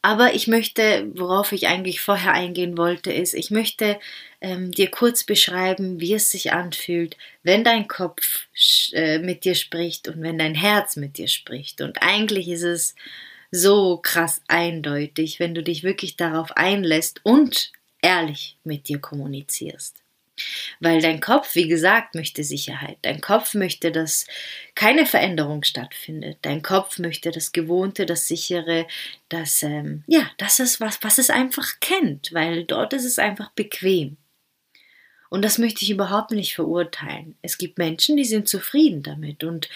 Aber 0.02 0.34
ich 0.34 0.46
möchte, 0.46 1.10
worauf 1.14 1.52
ich 1.52 1.66
eigentlich 1.66 2.00
vorher 2.00 2.32
eingehen 2.32 2.78
wollte, 2.78 3.12
ist, 3.12 3.34
ich 3.34 3.50
möchte 3.50 4.00
ähm, 4.40 4.72
dir 4.72 4.90
kurz 4.90 5.24
beschreiben, 5.24 6.00
wie 6.00 6.14
es 6.14 6.30
sich 6.30 6.52
anfühlt, 6.52 7.18
wenn 7.42 7.64
dein 7.64 7.86
Kopf 7.86 8.46
äh, 8.92 9.18
mit 9.18 9.44
dir 9.44 9.54
spricht 9.54 10.08
und 10.08 10.22
wenn 10.22 10.38
dein 10.38 10.54
Herz 10.54 10.96
mit 10.96 11.18
dir 11.18 11.28
spricht. 11.28 11.82
Und 11.82 12.02
eigentlich 12.02 12.48
ist 12.48 12.62
es 12.62 12.94
so 13.50 13.98
krass 13.98 14.42
eindeutig, 14.48 15.40
wenn 15.40 15.54
du 15.54 15.62
dich 15.62 15.82
wirklich 15.82 16.16
darauf 16.16 16.56
einlässt 16.56 17.20
und 17.24 17.72
ehrlich 18.02 18.56
mit 18.64 18.88
dir 18.88 18.98
kommunizierst. 18.98 19.96
Weil 20.78 21.02
dein 21.02 21.20
Kopf, 21.20 21.54
wie 21.54 21.68
gesagt, 21.68 22.14
möchte 22.14 22.44
Sicherheit. 22.44 22.96
Dein 23.02 23.20
Kopf 23.20 23.54
möchte, 23.54 23.92
dass 23.92 24.26
keine 24.74 25.04
Veränderung 25.04 25.64
stattfindet. 25.64 26.38
Dein 26.42 26.62
Kopf 26.62 26.98
möchte 26.98 27.30
das 27.30 27.52
Gewohnte, 27.52 28.06
das 28.06 28.26
Sichere, 28.26 28.86
das, 29.28 29.62
ähm, 29.62 30.02
ja, 30.06 30.30
das 30.38 30.58
ist 30.58 30.80
was, 30.80 31.02
was 31.02 31.18
es 31.18 31.28
einfach 31.28 31.78
kennt, 31.80 32.32
weil 32.32 32.64
dort 32.64 32.94
ist 32.94 33.04
es 33.04 33.18
einfach 33.18 33.50
bequem. 33.50 34.16
Und 35.28 35.42
das 35.44 35.58
möchte 35.58 35.84
ich 35.84 35.90
überhaupt 35.90 36.32
nicht 36.32 36.54
verurteilen. 36.54 37.36
Es 37.42 37.56
gibt 37.56 37.78
Menschen, 37.78 38.16
die 38.16 38.24
sind 38.24 38.48
zufrieden 38.48 39.02
damit 39.02 39.44
und 39.44 39.68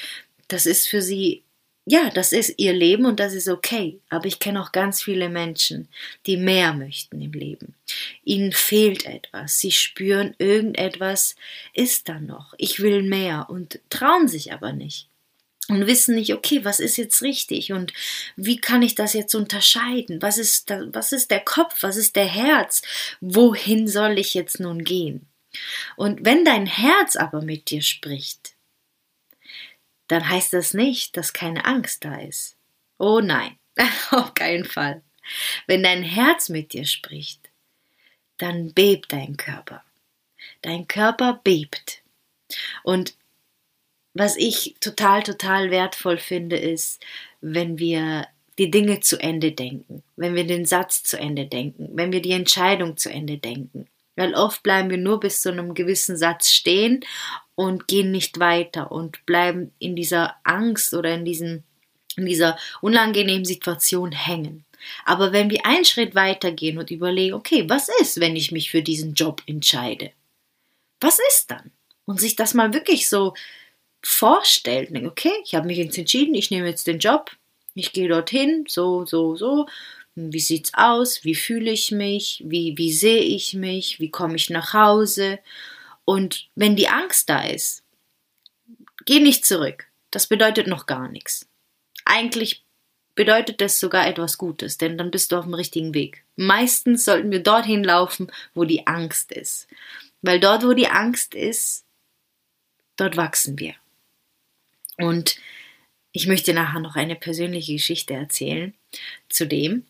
das 0.49 0.67
ist 0.67 0.89
für 0.89 1.01
sie 1.01 1.44
ja, 1.87 2.09
das 2.09 2.33
ist 2.33 2.55
ihr 2.57 2.73
Leben 2.73 3.05
und 3.05 3.21
das 3.21 3.35
ist 3.35 3.49
okay. 3.49 4.01
Aber 4.09 4.27
ich 4.27 4.39
kenne 4.39 4.63
auch 4.63 4.73
ganz 4.73 5.03
viele 5.03 5.29
Menschen, 5.29 5.89
die 6.27 6.39
mehr 6.39 6.73
möchten 6.73 7.21
im 7.21 7.33
Leben. 7.33 7.75
Ihnen 8.25 8.53
fehlt 8.53 9.05
etwas. 9.05 9.59
Sie 9.59 9.71
spüren, 9.71 10.35
irgendetwas 10.39 11.37
ist 11.75 12.09
da 12.09 12.19
noch. 12.19 12.55
Ich 12.57 12.81
will 12.81 13.03
mehr 13.03 13.47
und 13.51 13.81
trauen 13.91 14.29
sich 14.29 14.53
aber 14.53 14.73
nicht. 14.73 15.09
Und 15.69 15.87
wissen 15.87 16.15
nicht, 16.15 16.35
okay, 16.35 16.65
was 16.65 16.79
ist 16.79 16.99
jetzt 16.99 17.23
richtig 17.23 17.73
und 17.73 17.95
wie 18.37 18.61
kann 18.61 18.83
ich 18.83 18.95
das 18.95 19.15
jetzt 19.15 19.35
unterscheiden? 19.35 20.21
Was 20.21 20.37
ist, 20.37 20.69
da, 20.69 20.83
was 20.93 21.13
ist 21.13 21.31
der 21.31 21.41
Kopf? 21.41 21.83
Was 21.83 21.97
ist 21.97 22.17
der 22.17 22.27
Herz? 22.27 22.83
Wohin 23.23 23.89
soll 23.89 24.19
ich 24.19 24.35
jetzt 24.35 24.61
nun 24.61 24.85
gehen? 24.85 25.27
Und 25.97 26.25
wenn 26.25 26.45
dein 26.45 26.67
Herz 26.67 27.17
aber 27.17 27.41
mit 27.41 27.71
dir 27.71 27.81
spricht, 27.81 28.54
dann 30.09 30.29
heißt 30.29 30.53
das 30.53 30.75
nicht, 30.75 31.17
dass 31.17 31.33
keine 31.33 31.65
Angst 31.65 32.05
da 32.05 32.17
ist. 32.17 32.57
Oh 32.99 33.21
nein, 33.21 33.59
auf 34.11 34.35
keinen 34.35 34.65
Fall. 34.65 35.03
Wenn 35.67 35.83
dein 35.83 36.03
Herz 36.03 36.49
mit 36.49 36.73
dir 36.73 36.85
spricht, 36.85 37.51
dann 38.39 38.73
bebt 38.73 39.13
dein 39.13 39.37
Körper. 39.37 39.83
Dein 40.63 40.87
Körper 40.87 41.41
bebt. 41.43 42.03
Und 42.83 43.15
was 44.13 44.37
ich 44.37 44.77
total, 44.81 45.23
total 45.23 45.71
wertvoll 45.71 46.19
finde, 46.19 46.57
ist, 46.57 47.05
wenn 47.41 47.79
wir 47.79 48.29
die 48.59 48.71
Dinge 48.71 49.01
zu 49.01 49.19
Ende 49.19 49.53
denken, 49.53 50.03
wenn 50.17 50.35
wir 50.35 50.47
den 50.47 50.65
Satz 50.65 51.03
zu 51.03 51.19
Ende 51.19 51.47
denken, 51.47 51.89
wenn 51.93 52.13
wir 52.13 52.23
die 52.23 52.33
Entscheidung 52.33 52.97
zu 52.97 53.11
Ende 53.11 53.39
denken. 53.39 53.89
Weil 54.17 54.35
oft 54.35 54.63
bleiben 54.63 54.91
wir 54.91 54.99
nur 54.99 55.21
bis 55.21 55.43
zu 55.43 55.51
einem 55.51 55.75
gewissen 55.75 56.17
Satz 56.17 56.51
stehen 56.51 57.05
und 57.55 57.89
gehen 57.89 58.11
nicht 58.11 58.39
weiter 58.39 58.93
und 58.93 59.25
bleiben 59.27 59.73
in 59.79 59.97
dieser 59.97 60.37
Angst 60.45 60.95
oder 60.95 61.15
in, 61.15 61.25
diesen, 61.25 61.65
in 62.17 62.27
dieser 62.27 62.59
unangenehmen 62.81 63.45
Situation 63.45 64.13
hängen. 64.13 64.65
Aber 65.05 65.33
wenn 65.33 65.51
wir 65.51 65.65
einen 65.65 65.85
Schritt 65.85 66.15
weitergehen 66.15 66.79
und 66.79 66.91
überlegen, 66.91 67.35
okay, 67.35 67.65
was 67.69 67.89
ist, 68.01 68.21
wenn 68.21 68.37
ich 68.37 68.53
mich 68.53 68.71
für 68.71 68.83
diesen 68.83 69.15
Job 69.15 69.43
entscheide? 69.47 70.11
Was 71.01 71.19
ist 71.31 71.51
dann? 71.51 71.71
Und 72.05 72.21
sich 72.21 72.37
das 72.37 72.55
mal 72.55 72.75
wirklich 72.75 73.09
so 73.09 73.35
vorstellt, 74.03 74.91
okay, 75.07 75.33
ich 75.45 75.55
habe 75.55 75.67
mich 75.67 75.79
jetzt 75.79 75.97
entschieden, 75.97 76.35
ich 76.35 76.51
nehme 76.51 76.69
jetzt 76.69 76.87
den 76.87 76.99
Job, 76.99 77.31
ich 77.75 77.93
gehe 77.93 78.09
dorthin, 78.09 78.65
so, 78.69 79.05
so, 79.07 79.37
so. 79.37 79.67
Wie 80.15 80.41
sieht's 80.41 80.73
aus? 80.75 81.25
Wie 81.25 81.35
fühle 81.35 81.73
ich 81.73 81.91
mich? 81.91 82.43
Wie, 82.47 82.79
wie 82.79 82.93
sehe 82.93 83.23
ich 83.23 83.55
mich? 83.55 83.99
Wie 83.99 84.11
komme 84.11 84.37
ich 84.37 84.49
nach 84.51 84.73
Hause? 84.73 85.41
Und 86.05 86.49
wenn 86.55 86.77
die 86.77 86.89
Angst 86.89 87.29
da 87.29 87.43
ist, 87.43 87.83
geh 89.07 89.21
nicht 89.21 89.45
zurück. 89.45 89.87
Das 90.11 90.27
bedeutet 90.29 90.67
noch 90.67 90.87
gar 90.87 91.09
nichts. 91.09 91.49
Eigentlich 92.05 92.65
bedeutet 93.15 93.61
das 93.61 93.81
sogar 93.81 94.07
etwas 94.07 94.39
Gutes, 94.39 94.79
denn 94.79 94.99
dann 94.99 95.11
bist 95.11 95.33
du 95.33 95.37
auf 95.37 95.45
dem 95.45 95.55
richtigen 95.55 95.95
Weg. 95.95 96.25
Meistens 96.37 97.05
sollten 97.05 97.31
wir 97.31 97.43
dorthin 97.43 97.85
laufen, 97.85 98.31
wo 98.55 98.65
die 98.65 98.87
Angst 98.87 99.33
ist. 99.33 99.69
Weil 100.23 100.41
dort, 100.41 100.65
wo 100.65 100.73
die 100.73 100.89
Angst 100.89 101.35
ist, 101.35 101.85
dort 102.97 103.17
wachsen 103.17 103.59
wir. 103.59 103.75
Und 104.97 105.37
ich 106.15 106.29
möchte 106.29 106.55
nachher 106.55 106.81
noch 106.81 106.97
eine 106.97 107.17
persönliche 107.17 107.75
Geschichte 107.75 108.15
erzählen 108.15 108.73
zu 109.29 109.47
dem. 109.47 109.85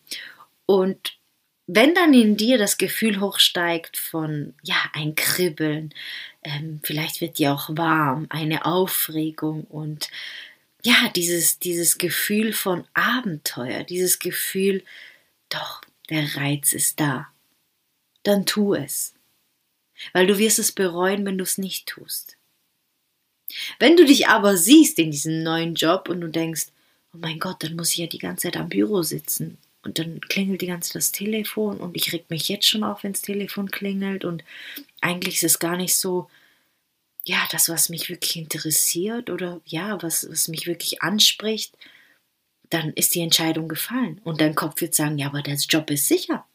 Und 0.66 1.18
wenn 1.66 1.94
dann 1.94 2.14
in 2.14 2.36
dir 2.36 2.58
das 2.58 2.78
Gefühl 2.78 3.20
hochsteigt 3.20 3.96
von, 3.98 4.54
ja, 4.62 4.76
ein 4.94 5.14
Kribbeln, 5.16 5.94
ähm, 6.42 6.80
vielleicht 6.82 7.20
wird 7.20 7.38
dir 7.38 7.52
auch 7.52 7.68
warm, 7.76 8.26
eine 8.30 8.64
Aufregung 8.64 9.64
und 9.64 10.10
ja, 10.84 11.10
dieses, 11.14 11.58
dieses 11.58 11.98
Gefühl 11.98 12.52
von 12.54 12.86
Abenteuer, 12.94 13.84
dieses 13.84 14.18
Gefühl, 14.18 14.82
doch, 15.50 15.82
der 16.10 16.36
Reiz 16.36 16.72
ist 16.72 17.00
da, 17.00 17.28
dann 18.22 18.46
tu 18.46 18.74
es. 18.74 19.14
weil 20.12 20.26
du 20.26 20.38
wirst 20.38 20.58
es 20.58 20.72
bereuen, 20.72 21.24
wenn 21.26 21.38
du 21.38 21.44
es 21.44 21.58
nicht 21.58 21.86
tust. 21.88 22.36
Wenn 23.78 23.96
du 23.96 24.04
dich 24.04 24.28
aber 24.28 24.56
siehst 24.56 24.98
in 24.98 25.10
diesem 25.10 25.42
neuen 25.42 25.74
Job 25.74 26.08
und 26.08 26.20
du 26.20 26.28
denkst, 26.28 26.66
oh 27.14 27.18
mein 27.18 27.38
Gott, 27.38 27.62
dann 27.62 27.76
muss 27.76 27.92
ich 27.92 27.98
ja 27.98 28.06
die 28.06 28.18
ganze 28.18 28.44
Zeit 28.44 28.56
am 28.56 28.68
Büro 28.68 29.02
sitzen 29.02 29.58
und 29.82 29.98
dann 29.98 30.20
klingelt 30.20 30.62
die 30.62 30.66
ganze 30.66 30.90
Zeit 30.90 30.96
das 30.96 31.12
Telefon 31.12 31.78
und 31.78 31.96
ich 31.96 32.12
reg 32.12 32.28
mich 32.30 32.48
jetzt 32.48 32.66
schon 32.66 32.84
auf, 32.84 33.04
wenn 33.04 33.12
das 33.12 33.22
Telefon 33.22 33.70
klingelt 33.70 34.24
und 34.24 34.44
eigentlich 35.00 35.36
ist 35.36 35.44
es 35.44 35.58
gar 35.58 35.76
nicht 35.76 35.96
so, 35.96 36.28
ja, 37.26 37.46
das, 37.50 37.68
was 37.68 37.88
mich 37.88 38.08
wirklich 38.08 38.36
interessiert 38.36 39.30
oder 39.30 39.60
ja, 39.64 40.02
was, 40.02 40.28
was 40.28 40.48
mich 40.48 40.66
wirklich 40.66 41.02
anspricht, 41.02 41.76
dann 42.70 42.92
ist 42.94 43.14
die 43.14 43.20
Entscheidung 43.20 43.68
gefallen. 43.68 44.20
Und 44.24 44.40
dein 44.40 44.54
Kopf 44.54 44.80
wird 44.80 44.94
sagen, 44.94 45.18
ja, 45.18 45.28
aber 45.28 45.42
der 45.42 45.54
Job 45.54 45.90
ist 45.90 46.08
sicher. 46.08 46.46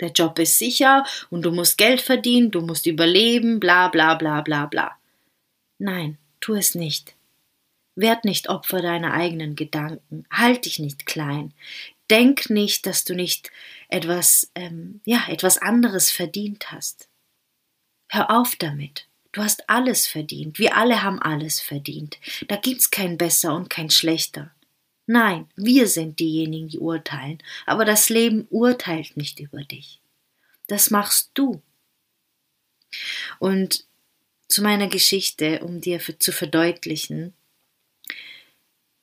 Der 0.00 0.10
Job 0.10 0.38
ist 0.38 0.58
sicher 0.58 1.04
und 1.28 1.42
du 1.42 1.50
musst 1.50 1.76
Geld 1.76 2.00
verdienen, 2.00 2.50
du 2.50 2.62
musst 2.62 2.86
überleben, 2.86 3.60
bla 3.60 3.88
bla 3.88 4.14
bla 4.14 4.40
bla 4.40 4.66
bla. 4.66 4.96
Nein, 5.80 6.18
tu 6.40 6.54
es 6.54 6.74
nicht. 6.74 7.16
Werd 7.96 8.26
nicht 8.26 8.50
Opfer 8.50 8.82
deiner 8.82 9.14
eigenen 9.14 9.56
Gedanken. 9.56 10.26
Halt 10.30 10.66
dich 10.66 10.78
nicht 10.78 11.06
klein. 11.06 11.54
Denk 12.10 12.50
nicht, 12.50 12.84
dass 12.84 13.04
du 13.04 13.14
nicht 13.14 13.50
etwas, 13.88 14.50
ähm, 14.54 15.00
ja, 15.06 15.24
etwas 15.28 15.56
anderes 15.56 16.10
verdient 16.10 16.70
hast. 16.70 17.08
Hör 18.10 18.30
auf 18.30 18.56
damit. 18.56 19.08
Du 19.32 19.42
hast 19.42 19.70
alles 19.70 20.06
verdient. 20.06 20.58
Wir 20.58 20.76
alle 20.76 21.02
haben 21.02 21.18
alles 21.18 21.60
verdient. 21.60 22.18
Da 22.48 22.56
gibt's 22.56 22.90
kein 22.90 23.16
besser 23.16 23.54
und 23.56 23.70
kein 23.70 23.88
schlechter. 23.88 24.54
Nein, 25.06 25.48
wir 25.56 25.88
sind 25.88 26.18
diejenigen, 26.18 26.68
die 26.68 26.78
urteilen, 26.78 27.38
aber 27.64 27.86
das 27.86 28.10
Leben 28.10 28.46
urteilt 28.50 29.16
nicht 29.16 29.40
über 29.40 29.64
dich. 29.64 30.02
Das 30.66 30.90
machst 30.90 31.30
du. 31.34 31.62
Und 33.38 33.86
zu 34.50 34.62
meiner 34.62 34.88
Geschichte, 34.88 35.60
um 35.60 35.80
dir 35.80 36.00
zu 36.18 36.32
verdeutlichen, 36.32 37.32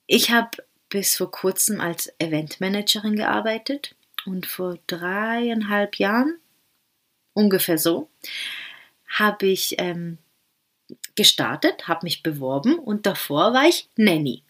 ich 0.06 0.30
habe 0.30 0.50
bis 0.88 1.16
vor 1.16 1.30
kurzem 1.30 1.80
als 1.80 2.12
Eventmanagerin 2.18 3.16
gearbeitet 3.16 3.94
und 4.24 4.46
vor 4.46 4.78
dreieinhalb 4.86 5.96
Jahren, 5.96 6.38
ungefähr 7.34 7.78
so, 7.78 8.08
habe 9.06 9.46
ich 9.46 9.76
ähm, 9.78 10.18
gestartet, 11.14 11.88
habe 11.88 12.04
mich 12.04 12.22
beworben 12.22 12.78
und 12.78 13.06
davor 13.06 13.52
war 13.52 13.68
ich 13.68 13.88
Nanny. 13.96 14.42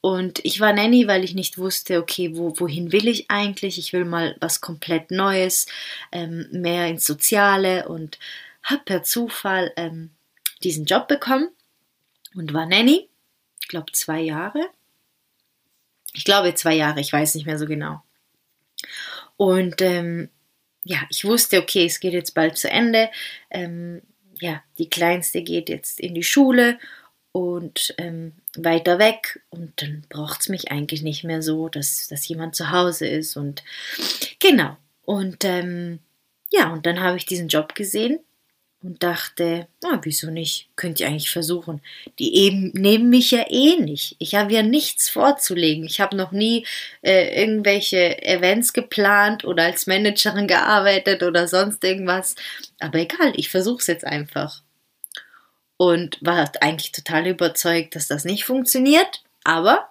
Und 0.00 0.44
ich 0.44 0.60
war 0.60 0.72
Nanny, 0.72 1.08
weil 1.08 1.24
ich 1.24 1.34
nicht 1.34 1.58
wusste, 1.58 1.98
okay, 1.98 2.36
wo, 2.36 2.54
wohin 2.60 2.92
will 2.92 3.08
ich 3.08 3.28
eigentlich? 3.28 3.78
Ich 3.78 3.92
will 3.92 4.04
mal 4.04 4.36
was 4.40 4.60
komplett 4.60 5.10
Neues, 5.10 5.66
ähm, 6.12 6.46
mehr 6.52 6.86
ins 6.86 7.06
Soziale 7.06 7.88
und 7.88 8.18
habe 8.62 8.82
per 8.84 9.02
Zufall 9.02 9.72
ähm, 9.76 10.10
diesen 10.66 10.84
Job 10.84 11.06
bekommen 11.06 11.48
und 12.34 12.52
war 12.52 12.66
Nanny. 12.66 13.08
Ich 13.62 13.68
glaube 13.68 13.92
zwei 13.92 14.20
Jahre. 14.20 14.68
Ich 16.12 16.24
glaube 16.24 16.54
zwei 16.54 16.74
Jahre, 16.74 17.00
ich 17.00 17.12
weiß 17.12 17.34
nicht 17.36 17.46
mehr 17.46 17.58
so 17.58 17.66
genau. 17.66 18.02
Und 19.36 19.80
ähm, 19.80 20.28
ja, 20.82 20.98
ich 21.08 21.24
wusste, 21.24 21.60
okay, 21.60 21.86
es 21.86 22.00
geht 22.00 22.14
jetzt 22.14 22.34
bald 22.34 22.56
zu 22.56 22.68
Ende. 22.68 23.10
Ähm, 23.50 24.02
ja, 24.40 24.62
die 24.78 24.90
Kleinste 24.90 25.42
geht 25.42 25.68
jetzt 25.68 26.00
in 26.00 26.14
die 26.14 26.24
Schule 26.24 26.78
und 27.32 27.94
ähm, 27.98 28.32
weiter 28.56 28.98
weg 28.98 29.42
und 29.50 29.80
dann 29.82 30.04
braucht 30.08 30.40
es 30.40 30.48
mich 30.48 30.72
eigentlich 30.72 31.02
nicht 31.02 31.22
mehr 31.22 31.42
so, 31.42 31.68
dass, 31.68 32.08
dass 32.08 32.26
jemand 32.26 32.56
zu 32.56 32.70
Hause 32.70 33.06
ist 33.06 33.36
und 33.36 33.62
genau. 34.40 34.76
Und 35.04 35.44
ähm, 35.44 36.00
ja, 36.50 36.72
und 36.72 36.86
dann 36.86 37.00
habe 37.00 37.18
ich 37.18 37.26
diesen 37.26 37.48
Job 37.48 37.74
gesehen 37.74 38.18
und 38.82 39.02
dachte, 39.02 39.66
na, 39.82 40.00
wieso 40.02 40.30
nicht? 40.30 40.68
Könnt 40.76 41.00
ihr 41.00 41.08
eigentlich 41.08 41.30
versuchen. 41.30 41.80
Die 42.18 42.36
eben 42.36 42.70
nehmen 42.72 43.10
mich 43.10 43.30
ja 43.30 43.44
eh 43.48 43.76
nicht. 43.76 44.16
Ich 44.18 44.34
habe 44.34 44.52
ja 44.52 44.62
nichts 44.62 45.08
vorzulegen. 45.08 45.84
Ich 45.84 46.00
habe 46.00 46.16
noch 46.16 46.32
nie 46.32 46.66
äh, 47.02 47.40
irgendwelche 47.42 48.22
Events 48.22 48.72
geplant 48.72 49.44
oder 49.44 49.64
als 49.64 49.86
Managerin 49.86 50.46
gearbeitet 50.46 51.22
oder 51.22 51.48
sonst 51.48 51.82
irgendwas. 51.82 52.36
Aber 52.78 52.98
egal, 52.98 53.32
ich 53.36 53.48
versuche 53.48 53.80
es 53.80 53.86
jetzt 53.86 54.04
einfach. 54.04 54.62
Und 55.78 56.18
war 56.20 56.50
eigentlich 56.60 56.92
total 56.92 57.26
überzeugt, 57.26 57.96
dass 57.96 58.08
das 58.08 58.24
nicht 58.24 58.44
funktioniert. 58.44 59.22
Aber 59.42 59.88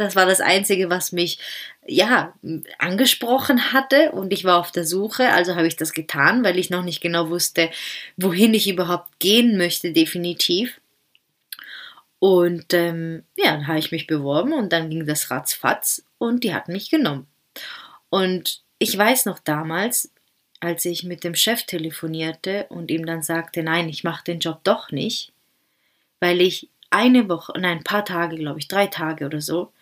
das 0.00 0.16
war 0.16 0.26
das 0.26 0.40
Einzige, 0.40 0.90
was 0.90 1.12
mich 1.12 1.38
ja 1.86 2.34
angesprochen 2.78 3.72
hatte 3.72 4.12
und 4.12 4.32
ich 4.32 4.44
war 4.44 4.58
auf 4.58 4.72
der 4.72 4.84
Suche, 4.84 5.30
also 5.30 5.56
habe 5.56 5.66
ich 5.66 5.76
das 5.76 5.92
getan, 5.92 6.44
weil 6.44 6.58
ich 6.58 6.70
noch 6.70 6.82
nicht 6.82 7.00
genau 7.00 7.30
wusste, 7.30 7.70
wohin 8.16 8.54
ich 8.54 8.68
überhaupt 8.68 9.18
gehen 9.18 9.56
möchte, 9.56 9.92
definitiv. 9.92 10.80
Und 12.18 12.74
ähm, 12.74 13.24
ja, 13.36 13.52
dann 13.52 13.66
habe 13.66 13.78
ich 13.78 13.92
mich 13.92 14.06
beworben 14.06 14.52
und 14.52 14.72
dann 14.72 14.90
ging 14.90 15.06
das 15.06 15.30
ratzfatz 15.30 16.04
und 16.18 16.44
die 16.44 16.54
hatten 16.54 16.72
mich 16.72 16.90
genommen. 16.90 17.26
Und 18.10 18.62
ich 18.78 18.96
weiß 18.96 19.24
noch 19.26 19.38
damals, 19.38 20.12
als 20.60 20.84
ich 20.84 21.04
mit 21.04 21.24
dem 21.24 21.34
Chef 21.34 21.64
telefonierte 21.64 22.66
und 22.68 22.90
ihm 22.90 23.06
dann 23.06 23.22
sagte, 23.22 23.62
nein, 23.62 23.88
ich 23.88 24.04
mache 24.04 24.24
den 24.24 24.40
Job 24.40 24.60
doch 24.64 24.90
nicht, 24.90 25.32
weil 26.20 26.42
ich 26.42 26.68
eine 26.90 27.28
Woche, 27.28 27.52
nein, 27.58 27.78
ein 27.78 27.84
paar 27.84 28.04
Tage, 28.04 28.36
glaube 28.36 28.58
ich, 28.58 28.68
drei 28.68 28.86
Tage 28.86 29.24
oder 29.24 29.40
so, 29.40 29.72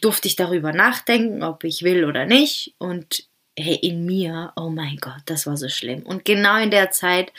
durfte 0.00 0.28
ich 0.28 0.36
darüber 0.36 0.72
nachdenken, 0.72 1.42
ob 1.42 1.64
ich 1.64 1.82
will 1.82 2.04
oder 2.04 2.26
nicht. 2.26 2.74
Und 2.78 3.24
hey, 3.58 3.74
in 3.74 4.06
mir, 4.06 4.52
oh 4.56 4.70
mein 4.70 4.96
Gott, 4.96 5.22
das 5.26 5.46
war 5.46 5.56
so 5.56 5.68
schlimm. 5.68 6.02
Und 6.02 6.24
genau 6.24 6.56
in 6.56 6.70
der 6.70 6.90
Zeit 6.90 7.32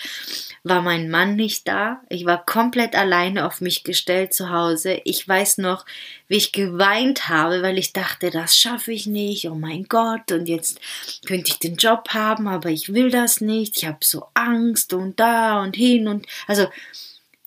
war 0.64 0.82
mein 0.82 1.10
Mann 1.10 1.36
nicht 1.36 1.68
da. 1.68 2.02
Ich 2.10 2.26
war 2.26 2.46
komplett 2.46 2.96
alleine 2.96 3.46
auf 3.46 3.62
mich 3.62 3.84
gestellt 3.84 4.34
zu 4.34 4.50
Hause. 4.50 5.02
Ich 5.06 5.28
weiß 5.28 5.58
noch, 5.60 5.86
wie 6.28 6.38
ich 6.38 6.52
geweint 6.52 7.30
habe, 7.30 7.62
weil 7.64 7.78
ich 7.78 7.94
dachte, 7.94 8.30
das 8.30 8.58
schaffe 8.58 8.92
ich 8.92 9.08
nicht. 9.08 9.50
Oh 9.50 9.56
mein 9.56 9.86
Gott, 9.86 10.32
und 10.32 10.48
jetzt 10.48 10.80
könnte 11.26 11.52
ich 11.52 11.60
den 11.60 11.76
Job 11.76 12.10
haben, 12.10 12.48
aber 12.48 12.70
ich 12.70 12.94
will 12.94 13.10
das 13.10 13.42
nicht. 13.42 13.78
Ich 13.78 13.86
habe 13.86 14.00
so 14.02 14.28
Angst 14.34 14.94
und 14.94 15.20
da 15.20 15.62
und 15.64 15.76
hin 15.76 16.08
und 16.08 16.28
also 16.48 16.68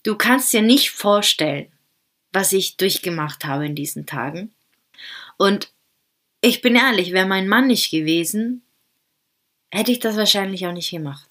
du 0.03 0.17
kannst 0.17 0.53
dir 0.53 0.63
nicht 0.63 0.91
vorstellen, 0.91 1.69
was 2.35 2.53
ich 2.53 2.77
durchgemacht 2.77 3.45
habe 3.45 3.65
in 3.65 3.75
diesen 3.75 4.07
Tagen. 4.07 4.53
Und 5.37 5.73
ich 6.41 6.61
bin 6.61 6.77
ehrlich, 6.77 7.13
wäre 7.13 7.27
mein 7.27 7.49
Mann 7.49 7.69
nicht 7.69 7.91
gewesen, 7.91 8.63
hätte 9.71 9.93
ich 9.93 10.01
das 10.01 10.17
wahrscheinlich 10.17 10.67
auch 10.67 10.73
nicht 10.73 10.91
gemacht. 10.91 11.29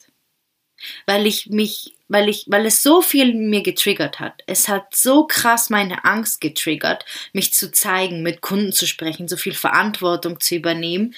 Weil 1.06 1.28
ich 1.28 1.48
mich, 1.48 1.96
weil 2.08 2.28
ich, 2.28 2.46
weil 2.48 2.66
es 2.66 2.84
so 2.84 3.02
viel 3.02 3.30
in 3.30 3.50
mir 3.50 3.62
getriggert 3.62 4.20
hat. 4.20 4.44
Es 4.48 4.68
hat 4.68 4.96
so 4.96 5.26
krass 5.28 5.70
meine 5.70 6.04
Angst 6.04 6.42
getriggert, 6.42 7.06
mich 7.32 7.54
zu 7.54 7.72
zeigen, 7.72 8.24
mit 8.24 8.42
Kunden 8.42 8.74
zu 8.74 8.88
sprechen, 8.88 9.28
so 9.28 9.38
viel 9.38 9.54
Verantwortung 9.54 10.40
zu 10.40 10.56
übernehmen, 10.56 11.16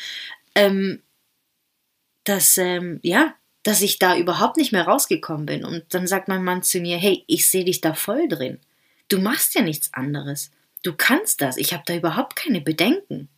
ähm, 0.53 1.01
dass, 2.25 2.57
ähm, 2.57 2.99
ja, 3.01 3.33
dass 3.63 3.81
ich 3.81 3.97
da 3.97 4.15
überhaupt 4.17 4.57
nicht 4.57 4.71
mehr 4.71 4.85
rausgekommen 4.85 5.45
bin. 5.45 5.65
Und 5.65 5.85
dann 5.93 6.05
sagt 6.05 6.27
mein 6.27 6.43
Mann 6.43 6.61
zu 6.61 6.79
mir, 6.79 6.97
hey, 6.97 7.23
ich 7.27 7.47
sehe 7.47 7.65
dich 7.65 7.81
da 7.81 7.93
voll 7.93 8.27
drin. 8.27 8.59
Du 9.07 9.19
machst 9.19 9.55
ja 9.55 9.61
nichts 9.61 9.93
anderes. 9.93 10.51
Du 10.83 10.93
kannst 10.93 11.41
das. 11.41 11.57
Ich 11.57 11.73
habe 11.73 11.83
da 11.85 11.95
überhaupt 11.95 12.35
keine 12.35 12.61
Bedenken. 12.61 13.29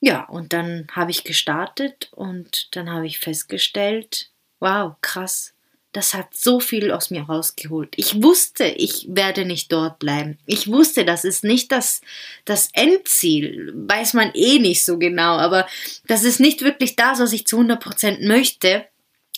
Ja, 0.00 0.24
und 0.24 0.52
dann 0.52 0.86
habe 0.92 1.10
ich 1.10 1.24
gestartet 1.24 2.08
und 2.12 2.76
dann 2.76 2.90
habe 2.90 3.06
ich 3.06 3.18
festgestellt, 3.18 4.30
wow, 4.60 4.94
krass, 5.00 5.54
das 5.96 6.12
hat 6.12 6.34
so 6.34 6.60
viel 6.60 6.90
aus 6.90 7.10
mir 7.10 7.22
rausgeholt. 7.22 7.94
Ich 7.96 8.22
wusste, 8.22 8.64
ich 8.66 9.06
werde 9.08 9.46
nicht 9.46 9.72
dort 9.72 9.98
bleiben. 9.98 10.38
Ich 10.44 10.68
wusste, 10.68 11.06
das 11.06 11.24
ist 11.24 11.42
nicht 11.42 11.72
das, 11.72 12.02
das 12.44 12.68
Endziel. 12.74 13.72
Weiß 13.74 14.12
man 14.12 14.30
eh 14.34 14.58
nicht 14.58 14.84
so 14.84 14.98
genau, 14.98 15.38
aber 15.38 15.66
das 16.06 16.22
ist 16.24 16.38
nicht 16.38 16.60
wirklich 16.60 16.96
das, 16.96 17.18
was 17.18 17.32
ich 17.32 17.46
zu 17.46 17.58
100% 17.58 18.26
möchte. 18.26 18.84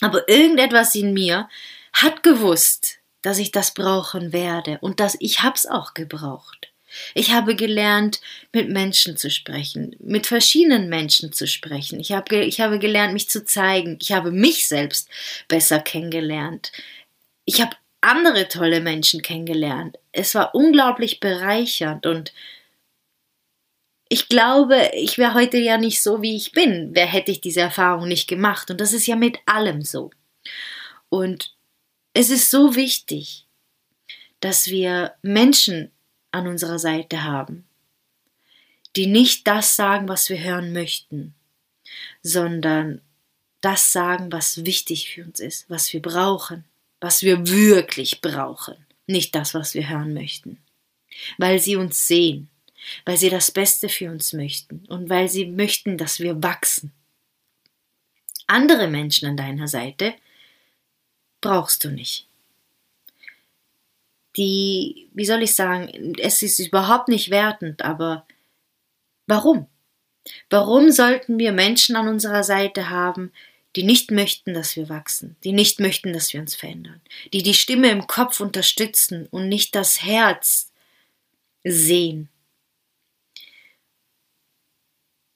Aber 0.00 0.28
irgendetwas 0.28 0.96
in 0.96 1.12
mir 1.12 1.48
hat 1.92 2.24
gewusst, 2.24 2.97
dass 3.22 3.38
ich 3.38 3.52
das 3.52 3.74
brauchen 3.74 4.32
werde 4.32 4.78
und 4.80 5.00
dass 5.00 5.16
ich 5.20 5.42
hab's 5.42 5.66
auch 5.66 5.94
gebraucht. 5.94 6.72
Ich 7.14 7.32
habe 7.32 7.54
gelernt, 7.54 8.20
mit 8.52 8.70
Menschen 8.70 9.16
zu 9.16 9.30
sprechen, 9.30 9.94
mit 9.98 10.26
verschiedenen 10.26 10.88
Menschen 10.88 11.32
zu 11.32 11.46
sprechen. 11.46 12.00
Ich 12.00 12.12
habe, 12.12 12.44
ich 12.44 12.60
habe 12.60 12.78
gelernt, 12.78 13.12
mich 13.12 13.28
zu 13.28 13.44
zeigen. 13.44 13.98
Ich 14.00 14.12
habe 14.12 14.30
mich 14.30 14.66
selbst 14.66 15.08
besser 15.48 15.80
kennengelernt. 15.80 16.72
Ich 17.44 17.60
habe 17.60 17.76
andere 18.00 18.48
tolle 18.48 18.80
Menschen 18.80 19.22
kennengelernt. 19.22 19.98
Es 20.12 20.34
war 20.34 20.54
unglaublich 20.54 21.20
bereichernd 21.20 22.06
und 22.06 22.32
ich 24.08 24.28
glaube, 24.28 24.90
ich 24.94 25.18
wäre 25.18 25.34
heute 25.34 25.58
ja 25.58 25.76
nicht 25.76 26.02
so, 26.02 26.22
wie 26.22 26.34
ich 26.34 26.52
bin, 26.52 26.90
wer 26.94 27.06
hätte 27.06 27.30
ich 27.30 27.42
diese 27.42 27.60
Erfahrung 27.60 28.08
nicht 28.08 28.26
gemacht. 28.26 28.70
Und 28.70 28.80
das 28.80 28.94
ist 28.94 29.06
ja 29.06 29.16
mit 29.16 29.38
allem 29.44 29.82
so. 29.82 30.10
Und 31.10 31.54
es 32.18 32.30
ist 32.30 32.50
so 32.50 32.74
wichtig, 32.74 33.46
dass 34.40 34.66
wir 34.66 35.14
Menschen 35.22 35.92
an 36.32 36.48
unserer 36.48 36.80
Seite 36.80 37.22
haben, 37.22 37.64
die 38.96 39.06
nicht 39.06 39.46
das 39.46 39.76
sagen, 39.76 40.08
was 40.08 40.28
wir 40.28 40.42
hören 40.42 40.72
möchten, 40.72 41.32
sondern 42.20 43.02
das 43.60 43.92
sagen, 43.92 44.32
was 44.32 44.64
wichtig 44.64 45.10
für 45.10 45.26
uns 45.26 45.38
ist, 45.38 45.70
was 45.70 45.92
wir 45.92 46.02
brauchen, 46.02 46.64
was 47.00 47.22
wir 47.22 47.46
wirklich 47.46 48.20
brauchen, 48.20 48.74
nicht 49.06 49.36
das, 49.36 49.54
was 49.54 49.74
wir 49.74 49.88
hören 49.88 50.12
möchten. 50.12 50.58
Weil 51.36 51.60
sie 51.60 51.76
uns 51.76 52.08
sehen, 52.08 52.50
weil 53.04 53.16
sie 53.16 53.30
das 53.30 53.52
Beste 53.52 53.88
für 53.88 54.10
uns 54.10 54.32
möchten 54.32 54.84
und 54.88 55.08
weil 55.08 55.28
sie 55.28 55.46
möchten, 55.46 55.96
dass 55.96 56.18
wir 56.18 56.42
wachsen. 56.42 56.90
Andere 58.48 58.88
Menschen 58.88 59.28
an 59.28 59.36
deiner 59.36 59.68
Seite 59.68 60.16
brauchst 61.40 61.84
du 61.84 61.90
nicht. 61.90 62.26
Die, 64.36 65.08
wie 65.12 65.24
soll 65.24 65.42
ich 65.42 65.54
sagen, 65.54 66.14
es 66.18 66.42
ist 66.42 66.58
überhaupt 66.60 67.08
nicht 67.08 67.30
wertend, 67.30 67.82
aber 67.82 68.26
warum? 69.26 69.66
Warum 70.50 70.90
sollten 70.90 71.38
wir 71.38 71.52
Menschen 71.52 71.96
an 71.96 72.08
unserer 72.08 72.44
Seite 72.44 72.90
haben, 72.90 73.32
die 73.76 73.82
nicht 73.82 74.10
möchten, 74.10 74.54
dass 74.54 74.76
wir 74.76 74.88
wachsen, 74.88 75.36
die 75.44 75.52
nicht 75.52 75.80
möchten, 75.80 76.12
dass 76.12 76.32
wir 76.32 76.40
uns 76.40 76.54
verändern, 76.54 77.00
die 77.32 77.42
die 77.42 77.54
Stimme 77.54 77.90
im 77.90 78.06
Kopf 78.06 78.40
unterstützen 78.40 79.26
und 79.30 79.48
nicht 79.48 79.74
das 79.74 80.02
Herz 80.02 80.70
sehen? 81.64 82.28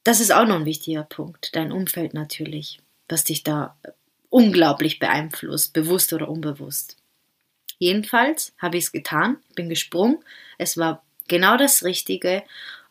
Das 0.05 0.21
ist 0.21 0.33
auch 0.33 0.47
noch 0.47 0.57
ein 0.57 0.65
wichtiger 0.65 1.05
Punkt, 1.05 1.55
dein 1.55 1.73
Umfeld 1.73 2.15
natürlich, 2.15 2.81
was 3.09 3.25
dich 3.25 3.45
da 3.45 3.77
unglaublich 4.33 4.99
beeinflusst, 4.99 5.75
bewusst 5.75 6.13
oder 6.15 6.29
unbewusst. 6.29 6.97
Jedenfalls 7.79 8.55
habe 8.59 8.79
ich 8.79 8.85
es 8.85 8.93
getan, 8.93 9.37
bin 9.55 9.69
gesprungen, 9.69 10.19
es 10.57 10.79
war 10.79 11.05
genau 11.29 11.59
das 11.59 11.85
Richtige 11.85 12.43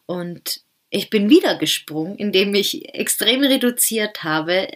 und 0.05 0.61
ich 0.91 1.09
bin 1.09 1.29
wieder 1.29 1.55
gesprungen, 1.55 2.15
indem 2.17 2.53
ich 2.53 2.93
extrem 2.93 3.41
reduziert 3.41 4.23
habe, 4.23 4.67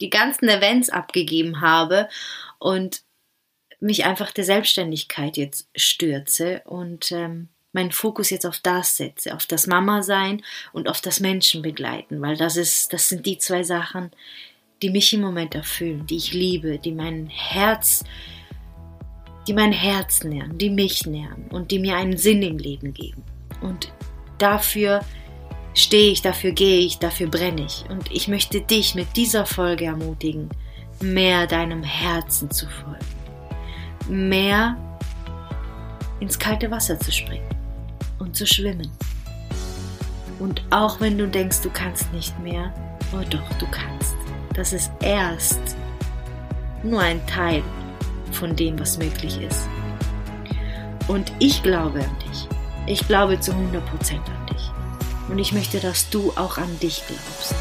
die 0.00 0.10
ganzen 0.10 0.48
Events 0.48 0.90
abgegeben 0.90 1.60
habe 1.60 2.08
und 2.58 3.02
mich 3.78 4.04
einfach 4.04 4.32
der 4.32 4.44
Selbstständigkeit 4.44 5.36
jetzt 5.36 5.68
stürze 5.76 6.62
und 6.64 7.12
ähm, 7.12 7.48
meinen 7.72 7.92
Fokus 7.92 8.30
jetzt 8.30 8.46
auf 8.46 8.58
das 8.58 8.96
setze, 8.96 9.32
auf 9.34 9.46
das 9.46 9.68
Mama 9.68 10.02
sein 10.02 10.42
und 10.72 10.88
auf 10.88 11.00
das 11.00 11.20
Menschen 11.20 11.62
begleiten, 11.62 12.20
weil 12.20 12.36
das 12.36 12.56
ist, 12.56 12.92
das 12.92 13.08
sind 13.08 13.26
die 13.26 13.38
zwei 13.38 13.62
Sachen, 13.62 14.10
die 14.82 14.90
mich 14.90 15.12
im 15.12 15.20
Moment 15.20 15.54
erfüllen, 15.54 16.06
die 16.06 16.16
ich 16.16 16.32
liebe, 16.32 16.78
die 16.78 16.92
mein 16.92 17.26
Herz, 17.26 18.04
die 19.46 19.52
mein 19.52 19.72
Herz 19.72 20.24
nähren, 20.24 20.56
die 20.58 20.70
mich 20.70 21.06
nähren 21.06 21.48
und 21.50 21.70
die 21.70 21.78
mir 21.78 21.96
einen 21.96 22.16
Sinn 22.16 22.42
im 22.42 22.58
Leben 22.58 22.94
geben. 22.94 23.22
Und 23.60 23.92
dafür 24.38 25.00
stehe 25.74 26.12
ich, 26.12 26.22
dafür 26.22 26.52
gehe 26.52 26.80
ich, 26.80 26.98
dafür 26.98 27.28
brenne 27.28 27.66
ich. 27.66 27.84
Und 27.90 28.10
ich 28.10 28.28
möchte 28.28 28.60
dich 28.60 28.94
mit 28.94 29.16
dieser 29.16 29.46
Folge 29.46 29.86
ermutigen, 29.86 30.48
mehr 31.02 31.46
deinem 31.46 31.82
Herzen 31.82 32.50
zu 32.50 32.66
folgen, 32.66 33.06
mehr 34.08 34.76
ins 36.20 36.38
kalte 36.38 36.70
Wasser 36.70 36.98
zu 36.98 37.12
springen 37.12 37.48
und 38.18 38.36
zu 38.36 38.46
schwimmen. 38.46 38.90
Und 40.38 40.62
auch 40.70 41.00
wenn 41.00 41.18
du 41.18 41.26
denkst, 41.26 41.60
du 41.62 41.70
kannst 41.70 42.12
nicht 42.12 42.38
mehr, 42.40 42.72
oh 43.12 43.24
doch, 43.28 43.58
du 43.58 43.66
kannst. 43.70 44.19
Das 44.54 44.72
ist 44.72 44.90
erst 45.00 45.60
nur 46.82 47.00
ein 47.00 47.24
Teil 47.26 47.62
von 48.32 48.56
dem, 48.56 48.78
was 48.78 48.98
möglich 48.98 49.40
ist. 49.40 49.68
Und 51.08 51.32
ich 51.38 51.62
glaube 51.62 52.00
an 52.00 52.18
dich. 52.18 52.48
Ich 52.86 53.06
glaube 53.06 53.38
zu 53.40 53.52
100% 53.52 53.56
an 53.56 54.46
dich. 54.52 54.70
Und 55.28 55.38
ich 55.38 55.52
möchte, 55.52 55.78
dass 55.78 56.10
du 56.10 56.32
auch 56.36 56.58
an 56.58 56.78
dich 56.80 57.02
glaubst. 57.06 57.54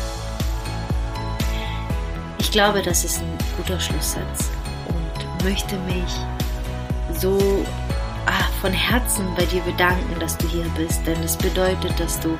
Ich 2.39 2.52
glaube, 2.52 2.82
das 2.82 3.04
ist 3.04 3.21
ein 3.21 3.38
guter 3.58 3.80
Schlusssatz 3.80 4.49
und 4.88 5.43
möchte 5.43 5.78
mich 5.82 6.12
so 7.13 7.63
ah, 8.25 8.43
von 8.62 8.73
Herzen 8.73 9.25
bei 9.36 9.45
dir 9.45 9.62
bedanken, 9.62 10.19
dass 10.19 10.38
du 10.38 10.47
hier 10.47 10.65
bist, 10.75 11.06
denn 11.06 11.21
es 11.21 11.38
bedeutet, 11.38 11.99
dass 11.99 12.19
du 12.19 12.36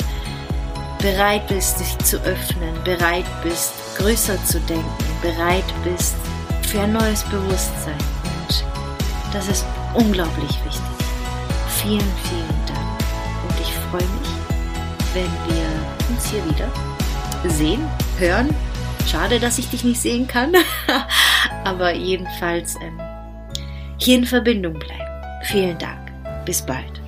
bereit 1.00 1.48
bist, 1.48 1.80
dich 1.80 1.98
zu 2.00 2.18
öffnen, 2.24 2.76
bereit 2.84 3.26
bist, 3.44 3.74
größer 3.98 4.44
zu 4.46 4.60
denken, 4.62 4.86
bereit 5.22 5.64
bist 5.84 6.16
für 6.64 6.82
ein 6.82 6.94
neues 6.94 7.24
Bewusstsein. 7.24 7.98
Und 8.48 8.64
das 9.34 9.48
ist 9.48 9.66
unglaublich 9.94 10.52
wichtig. 10.66 10.82
Vielen, 11.82 12.00
vielen 12.00 12.66
Dank. 12.68 12.80
Und 13.48 13.60
ich 13.62 13.74
freue 13.90 14.02
mich, 14.02 14.30
wenn 15.14 15.56
wir 15.56 15.66
uns 16.10 16.30
hier 16.30 16.46
wieder 16.46 16.70
sehen, 17.50 17.88
hören. 18.18 18.54
Schade, 19.10 19.40
dass 19.40 19.58
ich 19.58 19.70
dich 19.70 19.84
nicht 19.84 20.02
sehen 20.02 20.28
kann, 20.28 20.54
aber 21.64 21.94
jedenfalls 21.94 22.76
ähm, 22.82 23.00
hier 23.98 24.18
in 24.18 24.26
Verbindung 24.26 24.74
bleiben. 24.74 25.44
Vielen 25.44 25.78
Dank. 25.78 26.12
Bis 26.46 26.62
bald. 26.62 26.99